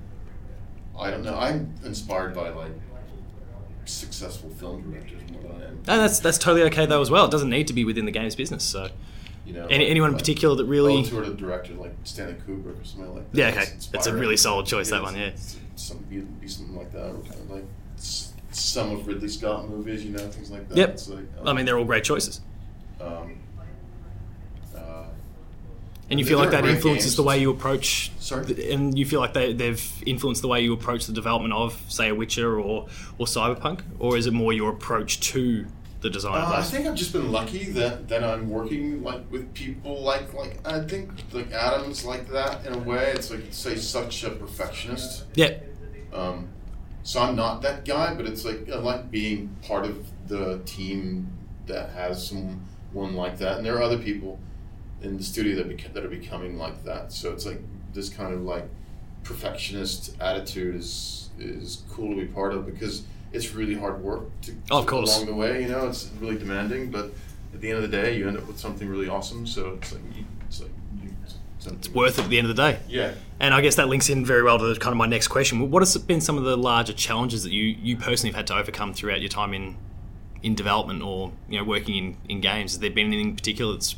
I 0.99 1.10
don't 1.10 1.23
know. 1.23 1.36
I'm 1.38 1.73
inspired 1.84 2.36
by 2.36 2.49
like 2.49 2.71
successful 3.86 4.49
film 4.52 4.82
directors 4.91 5.21
more 5.32 5.41
than 5.41 5.52
I 5.62 5.65
am. 5.65 5.76
No, 5.88 5.97
that's 5.97 6.19
that's 6.19 6.38
totally 6.38 6.63
okay 6.67 6.86
though 6.86 7.02
as 7.02 7.10
well. 7.10 7.26
It 7.26 7.32
doesn't 7.32 7.49
need 7.49 7.67
to 7.67 7.73
be 7.73 7.84
within 7.84 8.06
the 8.06 8.12
games 8.12 8.36
business. 8.36 8.63
So 8.63 8.89
You 9.45 9.54
know, 9.54 9.65
any, 9.65 9.86
like- 9.86 9.91
anyone 9.91 10.12
in 10.12 10.15
particular 10.17 10.56
that 10.56 10.65
really. 10.65 11.04
Who 11.04 11.19
are 11.19 11.26
director, 11.34 11.73
like 11.73 11.93
Stanley 12.04 12.36
Kubrick 12.47 12.80
or 12.82 12.86
something 12.86 13.15
like 13.15 13.32
that. 13.32 13.38
Yeah, 13.38 13.47
It's 13.49 13.58
okay. 13.88 13.89
That's 13.91 14.08
a 14.08 14.13
really 14.15 14.38
solid 14.38 14.65
choice, 14.67 14.89
that 14.91 15.02
one, 15.02 15.15
yeah. 15.15 15.28
it's- 15.28 15.58
it's 15.74 15.84
Some 15.84 15.98
be, 16.10 16.20
be 16.20 16.48
something 16.48 16.76
like 16.76 16.92
that, 16.92 17.08
or 17.10 17.20
kind 17.22 17.34
of 17.42 17.50
like 17.52 17.66
some 18.52 18.92
of 18.92 19.08
Ridley 19.08 19.28
Scott 19.28 19.68
movies, 19.70 20.06
you 20.06 20.12
know, 20.12 20.20
things 20.30 20.52
like 20.52 20.68
that. 20.70 20.78
Yep. 20.78 20.90
It's 20.92 21.10
like, 21.10 21.26
I 21.46 21.54
mean, 21.54 21.66
they're 21.66 21.78
all 21.78 21.86
great 21.86 22.04
choices. 22.04 22.42
um, 23.02 23.38
uh, 24.76 25.06
And 26.10 26.20
you 26.20 26.26
feel 26.26 26.38
like 26.38 26.52
that 26.52 26.66
influences 26.66 27.06
games. 27.12 27.16
the 27.16 27.24
way 27.24 27.40
you 27.40 27.50
approach. 27.50 28.12
Sorry? 28.20 28.46
the- 28.46 28.72
and 28.72 28.98
you 28.98 29.06
feel 29.06 29.20
like 29.20 29.34
they, 29.34 29.54
they've 29.54 30.04
influenced 30.06 30.42
the 30.44 30.48
way 30.48 30.62
you 30.62 30.74
approach 30.74 31.06
the 31.08 31.14
development 31.14 31.54
of, 31.54 31.80
say, 31.88 32.10
a 32.10 32.16
Witcher 32.16 32.60
or 32.60 32.88
or 33.18 33.26
Cyberpunk, 33.26 33.82
or 34.00 34.18
is 34.18 34.28
it 34.28 34.34
more 34.34 34.54
your 34.54 34.70
approach 34.72 35.20
to 35.32 35.66
the 36.04 36.10
design 36.10 36.34
Uh, 36.36 36.46
of 36.46 36.52
I 36.52 36.62
think 36.62 36.86
I've 36.86 36.96
just 36.96 37.13
been 37.13 37.32
lucky 37.32 37.63
that, 37.80 38.10
that 38.10 38.24
I'm 38.26 38.50
working 38.50 39.02
like 39.04 39.24
with 39.32 39.54
people 39.54 40.02
like 40.04 40.34
like 40.34 40.60
I 40.66 40.82
think 40.82 41.10
like 41.32 41.52
Adam's 41.54 42.04
like 42.06 42.30
that 42.32 42.66
in 42.66 42.74
a 42.74 42.78
way. 42.78 43.06
It's 43.16 43.32
like 43.32 43.46
say 43.52 43.76
such 43.78 44.24
a 44.26 44.30
perfectionist. 44.32 45.24
yeah, 45.36 45.54
Um, 46.13 46.50
so 47.04 47.22
I'm 47.22 47.36
not 47.38 47.62
that 47.62 47.86
guy, 47.86 48.13
but 48.13 48.26
it's 48.28 48.44
like 48.46 48.70
I 48.70 48.76
like 48.78 49.10
being 49.10 49.56
part 49.66 49.86
of 49.86 49.96
the 50.28 50.60
team 50.66 51.30
that 51.68 51.89
has 51.92 52.28
someone 52.28 53.16
like 53.16 53.38
that, 53.39 53.58
and 53.58 53.66
there 53.66 53.78
are 53.78 53.82
other 53.82 53.98
people 54.10 54.39
in 55.02 55.18
the 55.18 55.24
studio 55.24 55.56
that 55.56 55.70
beca- 55.70 55.94
that 55.94 56.04
are 56.04 56.10
becoming 56.22 56.58
like 56.58 56.84
that. 56.84 57.13
So 57.13 57.32
it's 57.32 57.46
like 57.46 57.62
this 57.94 58.10
kind 58.10 58.34
of 58.34 58.42
like 58.42 58.68
perfectionist 59.24 60.16
attitude 60.20 60.76
is 60.76 61.30
is 61.39 61.84
cool 61.92 62.10
to 62.10 62.16
be 62.16 62.26
part 62.28 62.54
of 62.54 62.66
because 62.66 63.04
it's 63.34 63.54
really 63.54 63.76
hard 63.76 64.02
work 64.02 64.24
to, 64.43 64.56
Oh, 64.72 64.80
of 64.80 64.86
course. 64.86 65.15
along 65.15 65.26
the 65.26 65.34
way. 65.36 65.63
You 65.63 65.69
know, 65.69 65.88
it's 65.88 66.10
really 66.22 66.38
demanding, 66.38 66.91
but 66.91 67.12
at 67.54 67.60
the 67.62 67.69
end 67.69 67.84
of 67.84 67.89
the 67.89 67.96
day, 68.02 68.17
you 68.17 68.28
end 68.28 68.38
up 68.38 68.48
with 68.48 68.60
something 68.60 68.88
really 68.88 69.10
awesome. 69.10 69.46
So 69.46 69.74
it's 69.82 69.91
like 69.91 70.02
you, 70.15 70.24
it's 70.48 70.62
like 70.62 70.72
you, 71.02 71.10
it's 71.65 71.89
worth 71.89 72.19
it 72.19 72.24
at 72.26 72.30
the 72.30 72.38
end 72.38 72.50
of 72.50 72.56
the 72.56 72.62
day. 72.62 72.80
Yeah. 72.88 73.13
And 73.39 73.54
I 73.54 73.62
guess 73.62 73.76
that 73.76 73.88
links 73.88 74.10
in 74.10 74.26
very 74.26 74.43
well 74.43 74.60
to 74.60 74.76
kind 74.80 74.91
of 74.93 74.98
my 74.98 75.08
next 75.08 75.28
question. 75.30 75.69
What 75.72 75.82
has 75.82 75.98
been 75.98 76.22
some 76.22 76.38
of 76.38 76.43
the 76.43 76.56
larger 76.58 76.93
challenges 76.93 77.43
that 77.43 77.52
you, 77.52 77.63
you 77.63 77.98
personally 77.98 78.32
have 78.32 78.38
had 78.38 78.48
to 78.48 78.56
overcome 78.56 78.93
throughout 78.93 79.19
your 79.22 79.30
time 79.30 79.54
in 79.54 79.76
in 80.43 80.56
development 80.56 81.02
or 81.02 81.32
you 81.48 81.58
know 81.58 81.63
working 81.63 81.96
in, 81.96 82.17
in 82.30 82.41
games? 82.41 82.74
Has 82.74 82.80
there 82.80 82.89
been 82.89 83.08
anything 83.08 83.30
in 83.30 83.36
particular 83.36 83.74
that's 83.74 83.96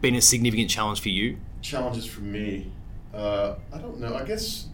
been 0.00 0.14
a 0.14 0.20
significant 0.20 0.68
challenge 0.68 1.00
for 1.00 1.08
you? 1.10 1.38
Challenges 1.62 2.06
for 2.06 2.20
me. 2.22 2.70
Uh, 3.14 3.54
I 3.72 3.78
don't 3.78 3.98
know. 3.98 4.14
I 4.14 4.24
guess 4.24 4.66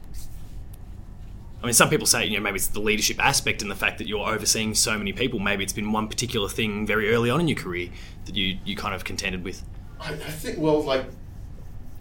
I 1.62 1.66
mean, 1.66 1.74
some 1.74 1.88
people 1.88 2.06
say 2.06 2.26
you 2.26 2.36
know 2.36 2.42
maybe 2.42 2.56
it's 2.56 2.68
the 2.68 2.80
leadership 2.80 3.24
aspect 3.24 3.62
and 3.62 3.70
the 3.70 3.76
fact 3.76 3.98
that 3.98 4.08
you're 4.08 4.26
overseeing 4.26 4.74
so 4.74 4.98
many 4.98 5.12
people. 5.12 5.38
Maybe 5.38 5.62
it's 5.62 5.72
been 5.72 5.92
one 5.92 6.08
particular 6.08 6.48
thing 6.48 6.86
very 6.86 7.12
early 7.12 7.30
on 7.30 7.40
in 7.40 7.48
your 7.48 7.58
career 7.58 7.90
that 8.24 8.34
you 8.34 8.58
you 8.64 8.76
kind 8.76 8.94
of 8.94 9.04
contended 9.04 9.44
with. 9.44 9.62
I, 10.00 10.12
I 10.12 10.16
think 10.16 10.58
well, 10.58 10.82
like 10.82 11.06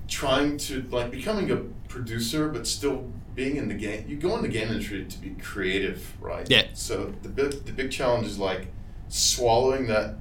trying 0.07 0.57
to 0.57 0.81
like 0.91 1.11
becoming 1.11 1.51
a 1.51 1.57
producer, 1.87 2.49
but 2.49 2.65
still 2.65 3.11
being 3.35 3.55
in 3.55 3.67
the 3.67 3.73
game. 3.73 4.05
You 4.07 4.17
go 4.17 4.35
in 4.35 4.41
the 4.41 4.47
game 4.47 4.67
industry 4.67 5.05
to 5.05 5.17
be 5.19 5.29
creative, 5.41 6.13
right? 6.19 6.49
Yeah. 6.49 6.67
So 6.73 7.13
the 7.21 7.29
big 7.29 7.65
the 7.65 7.71
big 7.71 7.91
challenge 7.91 8.27
is 8.27 8.39
like 8.39 8.67
swallowing 9.09 9.87
that 9.87 10.15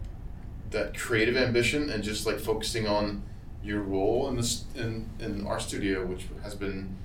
that 0.70 0.96
creative 0.96 1.37
ambition 1.37 1.90
and 1.90 2.03
just 2.03 2.26
like 2.26 2.38
focusing 2.38 2.87
on 2.87 3.22
your 3.62 3.81
role 3.81 4.29
in 4.29 4.37
this 4.37 4.64
in 4.74 5.09
in 5.18 5.46
our 5.46 5.61
studio, 5.61 6.05
which 6.05 6.26
has 6.42 6.55
been 6.55 6.96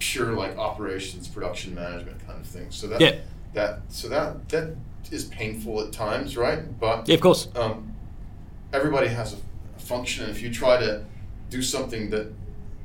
pure 0.00 0.32
like 0.32 0.56
operations, 0.58 1.28
production 1.28 1.74
management 1.74 2.26
kind 2.26 2.40
of 2.40 2.46
thing. 2.46 2.66
So 2.70 2.88
that 2.88 3.00
Yeah. 3.00 3.14
that 3.54 3.80
so 3.88 4.08
that 4.08 4.48
that 4.48 4.74
is 5.12 5.24
painful 5.26 5.80
at 5.82 5.92
times, 5.92 6.36
right? 6.36 6.60
But 6.80 7.08
Yeah, 7.08 7.14
of 7.14 7.20
course. 7.20 7.48
um, 7.54 7.94
everybody 8.72 9.08
has 9.08 9.34
a, 9.34 9.36
a 9.76 9.80
function, 9.80 10.24
and 10.24 10.32
if 10.36 10.42
you 10.42 10.50
try 10.52 10.78
to 10.78 11.04
do 11.50 11.62
something 11.62 12.10
that 12.10 12.26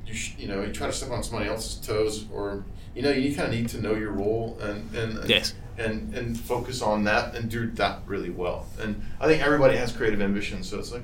you 0.06 0.14
sh- 0.14 0.36
you 0.38 0.48
know 0.48 0.62
you 0.62 0.72
try 0.72 0.88
to 0.88 0.94
step 0.94 1.10
on 1.12 1.24
somebody 1.24 1.50
else's 1.50 1.76
toes 1.86 2.26
or 2.32 2.64
you 2.96 3.02
know 3.02 3.12
you 3.12 3.34
kind 3.36 3.48
of 3.48 3.54
need 3.54 3.70
to 3.70 3.82
know 3.82 3.96
your 3.96 4.12
role 4.12 4.58
and 4.62 4.94
and 4.96 5.28
Yes. 5.30 5.54
and 5.78 6.14
and 6.14 6.40
focus 6.40 6.82
on 6.82 7.04
that 7.06 7.36
and 7.36 7.50
do 7.50 7.70
that 7.72 8.00
really 8.08 8.30
well. 8.30 8.68
And 8.80 9.02
I 9.22 9.28
think 9.28 9.42
everybody 9.44 9.78
has 9.78 9.92
creative 9.92 10.22
ambition, 10.22 10.64
so 10.64 10.80
it's 10.80 10.92
like, 10.92 11.04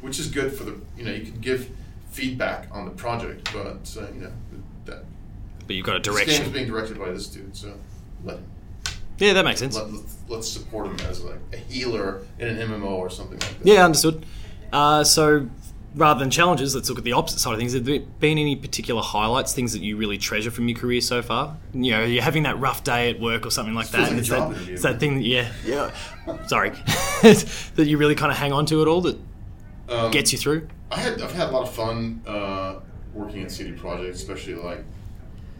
which 0.00 0.18
is 0.18 0.28
good 0.28 0.52
for 0.52 0.64
the 0.64 0.74
you 0.96 1.04
know 1.04 1.12
you 1.12 1.24
can 1.30 1.40
give 1.40 1.68
feedback 2.10 2.68
on 2.72 2.84
the 2.84 2.90
project, 2.92 3.50
but 3.52 3.96
uh, 4.00 4.06
you 4.14 4.20
know 4.22 4.32
that 4.88 5.04
But 5.66 5.76
you've 5.76 5.86
got 5.86 5.96
a 5.96 6.00
direction. 6.00 6.28
this 6.28 6.38
game 6.38 6.46
is 6.48 6.52
being 6.52 6.66
directed 6.66 6.98
by 6.98 7.10
this 7.10 7.26
dude, 7.28 7.56
so 7.56 7.74
let 8.24 8.36
him. 8.38 8.44
Yeah, 9.18 9.32
that 9.32 9.44
makes 9.44 9.58
sense. 9.60 9.74
Let, 9.76 9.86
let's 10.28 10.48
support 10.48 10.86
him 10.86 10.96
as 11.08 11.22
like 11.22 11.38
a 11.52 11.56
healer 11.56 12.22
in 12.38 12.48
an 12.48 12.68
MMO 12.68 12.90
or 12.90 13.10
something 13.10 13.38
like 13.40 13.58
that. 13.58 13.66
Yeah, 13.66 13.84
understood. 13.84 14.24
Uh, 14.72 15.02
so 15.02 15.48
rather 15.96 16.20
than 16.20 16.30
challenges, 16.30 16.74
let's 16.76 16.88
look 16.88 16.98
at 16.98 17.04
the 17.04 17.12
opposite 17.14 17.40
side 17.40 17.52
of 17.54 17.58
things. 17.58 17.72
Have 17.72 17.84
there 17.84 17.98
been 18.20 18.38
any 18.38 18.54
particular 18.54 19.02
highlights, 19.02 19.52
things 19.54 19.72
that 19.72 19.82
you 19.82 19.96
really 19.96 20.18
treasure 20.18 20.50
from 20.52 20.68
your 20.68 20.78
career 20.78 21.00
so 21.00 21.20
far? 21.22 21.56
You 21.74 21.90
know, 21.92 22.04
you're 22.04 22.22
having 22.22 22.44
that 22.44 22.60
rough 22.60 22.84
day 22.84 23.10
at 23.10 23.18
work 23.18 23.44
or 23.44 23.50
something 23.50 23.74
like 23.74 23.86
Feels 23.88 24.04
that. 24.08 24.10
like 24.10 24.16
a 24.16 24.18
it's 24.20 24.28
job 24.28 24.50
that, 24.50 24.56
interview. 24.56 24.74
it's 24.74 24.82
that 24.84 25.00
thing 25.00 25.14
that, 25.16 25.24
yeah, 25.24 25.52
yeah. 25.64 25.90
Sorry, 26.46 26.70
that 27.22 27.86
you 27.86 27.98
really 27.98 28.14
kind 28.14 28.30
of 28.30 28.38
hang 28.38 28.52
on 28.52 28.66
to 28.66 28.82
it 28.82 28.86
all 28.88 29.00
that 29.00 29.18
Um, 29.88 30.10
gets 30.12 30.32
you 30.32 30.38
through. 30.38 30.68
I 30.92 31.00
had 31.00 31.20
I've 31.20 31.32
had 31.32 31.48
a 31.48 31.50
lot 31.52 31.62
of 31.66 31.74
fun 31.74 32.22
uh, 32.26 32.76
working 33.18 33.42
in 33.42 33.48
CD 33.50 33.72
Projekt, 33.72 34.10
especially 34.10 34.54
like 34.54 34.84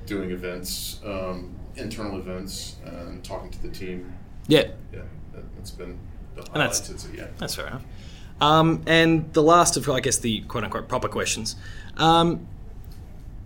doing 0.07 0.31
events, 0.31 1.01
um, 1.05 1.55
internal 1.77 2.19
events, 2.19 2.77
and 2.85 3.23
talking 3.25 3.51
to 3.51 3.63
the 3.63 3.69
team. 3.69 4.13
Yeah, 4.47 4.69
Yeah, 4.93 5.01
that, 5.35 5.43
that's 5.57 5.71
been 5.73 5.99
the 6.37 6.43
And 6.53 6.55
that's- 6.55 6.79
highlights. 6.87 6.91
It's, 6.91 7.09
yeah. 7.15 7.27
That's 7.39 7.55
fair 7.55 7.67
enough. 7.67 7.83
Um, 8.41 8.83
and 8.87 9.31
the 9.33 9.43
last 9.43 9.77
of, 9.77 9.89
I 9.91 10.01
guess, 10.01 10.17
the 10.19 10.41
quote 10.43 10.63
unquote 10.65 10.89
proper 10.89 11.09
questions. 11.09 11.57
Um, 11.97 12.47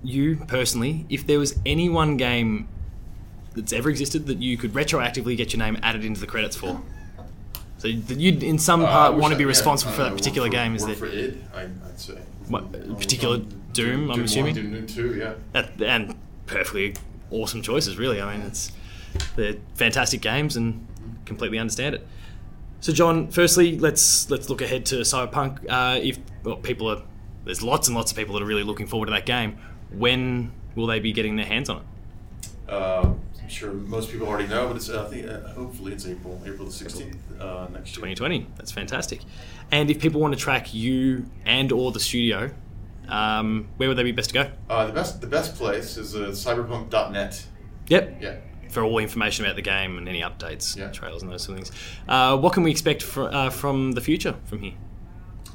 you 0.05 0.37
personally, 0.47 1.07
if 1.09 1.27
there 1.27 1.39
was 1.39 1.59
any 1.65 1.89
one 1.89 2.17
game 2.19 2.69
that's 3.55 3.73
ever 3.73 3.89
existed 3.89 4.27
that 4.27 4.39
you 4.39 4.57
could 4.59 4.73
retroactively 4.75 5.37
get 5.37 5.53
your 5.53 5.59
name 5.59 5.79
added 5.83 6.05
into 6.05 6.21
the 6.21 6.27
credits 6.27 6.57
for, 6.57 6.81
so 7.79 7.89
that 7.89 8.19
you'd 8.19 8.43
in 8.43 8.59
some 8.59 8.83
Uh, 8.85 8.87
part 8.89 9.15
wish 9.15 9.23
want 9.23 9.33
to 9.33 9.39
be 9.39 9.45
responsible 9.47 9.93
for 9.93 10.03
uh, 10.03 10.09
that 10.11 10.17
particular 10.17 10.49
for- 10.49 10.53
game, 10.53 10.75
is 10.77 10.85
there? 10.85 10.95
for 10.95 11.07
id? 11.07 11.43
I, 11.55 11.63
I'd 11.63 11.99
say. 11.99 12.19
What, 12.49 12.65
Um, 12.65 12.97
particular 12.97 13.41
um, 13.79 13.85
Doom, 13.85 14.11
I'm 14.11 14.25
assuming? 14.25 14.55
Doom 14.55 14.87
two, 14.87 15.15
yeah. 15.15 15.35
That- 15.53 15.81
and 15.81 16.15
perfectly 16.47 16.95
awesome 17.31 17.63
choices, 17.63 17.97
really. 17.97 18.21
I 18.21 18.37
mean, 18.37 18.47
it's 18.47 18.73
they're 19.37 19.57
fantastic 19.75 20.21
games 20.21 20.57
and 20.57 20.87
completely 21.25 21.59
understand 21.59 21.95
it. 21.95 22.07
So, 22.81 22.93
John, 22.93 23.29
firstly, 23.29 23.79
let's 23.79 24.29
let's 24.31 24.51
look 24.51 24.61
ahead 24.61 24.87
to 24.87 24.97
Cyberpunk. 24.97 25.65
Uh, 25.69 26.01
if 26.03 26.19
well, 26.43 26.57
people 26.57 26.91
are 26.91 27.03
there's 27.45 27.63
lots 27.63 27.89
and 27.89 27.97
lots 27.97 28.11
of 28.11 28.17
people 28.17 28.35
that 28.35 28.43
are 28.43 28.47
really 28.47 28.65
looking 28.65 28.87
forward 28.87 29.07
to 29.07 29.13
that 29.13 29.27
game. 29.27 29.59
When 29.91 30.53
will 30.75 30.87
they 30.87 31.01
be 31.01 31.13
getting 31.13 31.37
their 31.37 31.47
hands 31.47 31.69
on 31.69 31.79
it? 31.79 32.73
Uh, 32.73 33.13
I'm 33.41 33.49
sure 33.49 33.73
most 33.73 34.11
people 34.11 34.27
already 34.27 34.49
know, 34.49 34.67
but 34.67 34.77
it's 34.77 34.89
uh, 34.89 35.05
I 35.05 35.11
think 35.11 35.29
uh, 35.29 35.41
hopefully 35.49 35.93
it's 35.93 36.07
April, 36.07 36.41
April 36.45 36.67
the 36.67 36.73
16th 36.73 37.17
uh, 37.41 37.69
next 37.73 37.91
year. 37.91 38.15
2020. 38.15 38.47
That's 38.57 38.73
fantastic. 38.73 39.21
And 39.71 39.91
if 39.91 40.01
people 40.01 40.21
want 40.21 40.35
to 40.35 40.41
track 40.41 40.73
you 40.73 41.27
and 41.45 41.71
or 41.71 41.93
the 41.93 42.01
studio, 42.01 42.51
um, 43.09 43.69
where 43.77 43.89
would 43.89 43.99
they 43.99 44.03
be 44.05 44.13
best 44.13 44.31
to 44.31 44.35
go? 44.35 44.51
Uh, 44.71 44.87
the 44.87 44.93
best 44.93 45.21
the 45.21 45.27
best 45.27 45.55
place 45.57 45.97
is 45.97 46.15
uh, 46.15 46.29
cyberpunk.net. 46.31 47.47
Yep. 47.89 48.19
Yeah. 48.21 48.37
for 48.71 48.83
all 48.85 48.99
information 48.99 49.45
about 49.45 49.55
the 49.57 49.61
game 49.63 49.99
and 49.99 50.09
any 50.09 50.23
updates, 50.23 50.77
Yeah. 50.79 50.89
trailers, 50.91 51.23
and 51.23 51.31
those 51.31 51.43
sort 51.43 51.59
of 51.59 51.65
things. 51.67 51.79
Uh, 52.09 52.39
what 52.39 52.55
can 52.55 52.63
we 52.63 52.71
expect 52.71 53.03
fr- 53.03 53.25
uh, 53.25 53.51
from 53.51 53.93
the 53.93 54.01
future 54.01 54.35
from 54.47 54.61
here? 54.61 54.73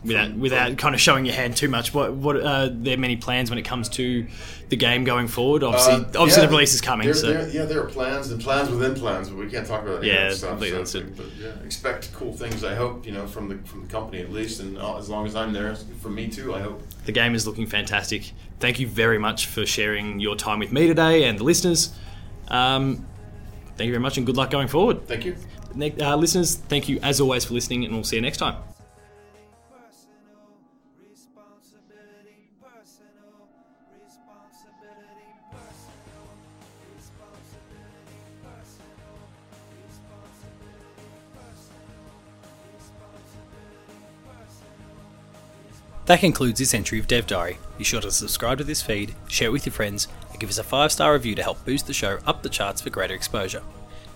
Without, 0.08 0.32
without 0.36 0.78
kind 0.78 0.96
of 0.96 1.02
showing 1.02 1.26
your 1.26 1.36
hand 1.36 1.58
too 1.58 1.68
much, 1.70 1.94
what 1.94 2.14
what 2.14 2.38
uh, 2.38 2.70
there 2.72 2.94
are 2.96 2.98
many 3.00 3.18
plans 3.18 3.50
when 3.50 3.60
it 3.60 3.64
comes 3.66 3.90
to 3.90 4.26
the 4.70 4.76
game 4.76 5.04
going 5.04 5.28
forward? 5.28 5.64
Obviously, 5.64 5.94
Uh, 5.94 5.98
obviously 6.20 6.42
yeah, 6.44 6.48
the 6.48 6.52
release 6.54 6.74
is 6.74 6.82
coming. 6.82 7.06
there- 7.06 7.14
so 7.14 7.28
there- 7.28 7.50
yeah, 7.50 7.66
there 7.66 7.82
are 7.82 7.88
plans 7.88 8.32
and 8.32 8.42
plans 8.42 8.70
within 8.70 8.96
plans, 8.96 9.30
but 9.30 9.38
we 9.38 9.48
can't 9.50 9.68
talk 9.68 9.84
about 9.84 10.04
Yeah, 10.04 10.30
stuff. 10.32 10.60
so- 10.88 11.04
but 11.16 11.26
yeah, 11.42 11.50
expect 11.66 12.12
cool 12.14 12.34
things. 12.34 12.64
I 12.64 12.76
hope 12.76 13.06
you 13.06 13.12
know 13.12 13.28
from 13.28 13.50
the 13.50 13.58
from 13.70 13.82
the 13.86 13.88
company 13.92 14.22
at 14.22 14.32
least, 14.32 14.60
and 14.62 14.78
uh, 14.78 14.98
as 14.98 15.10
long 15.10 15.26
as 15.28 15.36
I'm 15.36 15.52
there, 15.54 15.76
for 16.02 16.10
me 16.10 16.28
too. 16.28 16.54
I 16.56 16.62
hope. 16.62 16.82
the 17.06 17.12
game 17.12 17.36
is 17.36 17.46
looking 17.48 17.66
fantastic. 17.68 18.32
Thank 18.60 18.80
you 18.80 18.88
very 18.88 19.18
much 19.20 19.46
for 19.48 19.66
sharing 19.66 20.20
your 20.20 20.36
time 20.36 20.60
with 20.60 20.72
me 20.72 20.88
today 20.88 21.24
and 21.26 21.38
the 21.40 21.44
listeners. 21.44 21.90
Um, 22.50 23.06
thank 23.78 23.88
you 23.88 23.94
very 23.94 24.02
much, 24.02 24.18
and 24.18 24.26
good 24.26 24.36
luck 24.38 24.50
going 24.52 24.68
forward. 24.68 25.08
Thank 25.08 25.26
you. 25.26 25.36
Uh, 26.02 26.16
listeners, 26.16 26.56
thank 26.56 26.90
you 26.90 27.00
as 27.04 27.22
always 27.22 27.46
for 27.46 27.54
listening, 27.54 27.86
and 27.86 27.94
we'll 27.94 28.04
see 28.04 28.16
you 28.16 28.22
next 28.22 28.38
time. 28.40 28.56
Personal 32.88 33.50
responsibility, 34.02 35.28
personal 35.52 36.24
responsibility, 36.96 38.16
personal 38.42 39.20
responsibility, 39.84 40.96
personal 41.44 42.16
responsibility, 42.72 44.08
personal 44.24 44.96
That 46.06 46.20
concludes 46.22 46.60
this 46.60 46.74
entry 46.74 47.00
of 47.00 47.08
Dev 47.08 47.28
Diary. 47.28 47.58
Be 47.78 47.84
sure 47.84 48.00
to 48.00 48.10
subscribe 48.10 48.60
to 48.60 48.64
this 48.64 48.82
feed, 48.82 49.14
share 49.28 49.50
it 49.50 49.52
with 49.52 49.66
your 49.66 49.74
friends, 49.74 50.08
and 50.32 50.40
give 50.40 50.50
us 50.50 50.58
a 50.58 50.64
five 50.64 50.94
star 50.94 51.12
review 51.12 51.36
to 51.36 51.44
help 51.44 51.66
boost 51.66 51.88
the 51.88 51.94
show 51.94 52.20
up 52.26 52.42
the 52.42 52.48
charts 52.50 52.80
for 52.80 52.90
greater 52.90 53.16
exposure. 53.16 53.64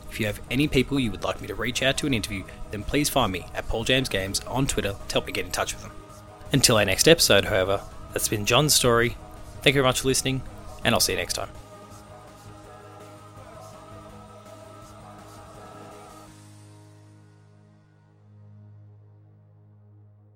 If 0.09 0.17
you 0.17 0.27
have 0.27 0.39
any 0.49 0.69
people 0.69 0.97
you 0.97 1.11
would 1.11 1.25
like 1.25 1.41
me 1.41 1.47
to 1.47 1.55
reach 1.55 1.83
out 1.83 1.97
to 1.97 2.07
an 2.07 2.13
interview, 2.13 2.45
then 2.69 2.83
please 2.83 3.09
find 3.09 3.33
me 3.33 3.45
at 3.53 3.67
Paul 3.67 3.83
James 3.83 4.07
Games 4.07 4.39
on 4.41 4.65
Twitter 4.65 4.95
to 5.07 5.13
help 5.13 5.25
me 5.25 5.33
get 5.33 5.45
in 5.45 5.51
touch 5.51 5.73
with 5.73 5.83
them. 5.83 5.91
Until 6.53 6.77
our 6.77 6.85
next 6.85 7.07
episode, 7.09 7.45
however, 7.45 7.81
that's 8.13 8.27
been 8.27 8.45
John's 8.45 8.73
story. 8.73 9.15
Thank 9.61 9.75
you 9.75 9.81
very 9.81 9.89
much 9.89 10.01
for 10.01 10.07
listening, 10.07 10.41
and 10.83 10.95
I'll 10.95 11.01
see 11.01 11.13
you 11.13 11.17
next 11.17 11.33
time. 11.33 11.49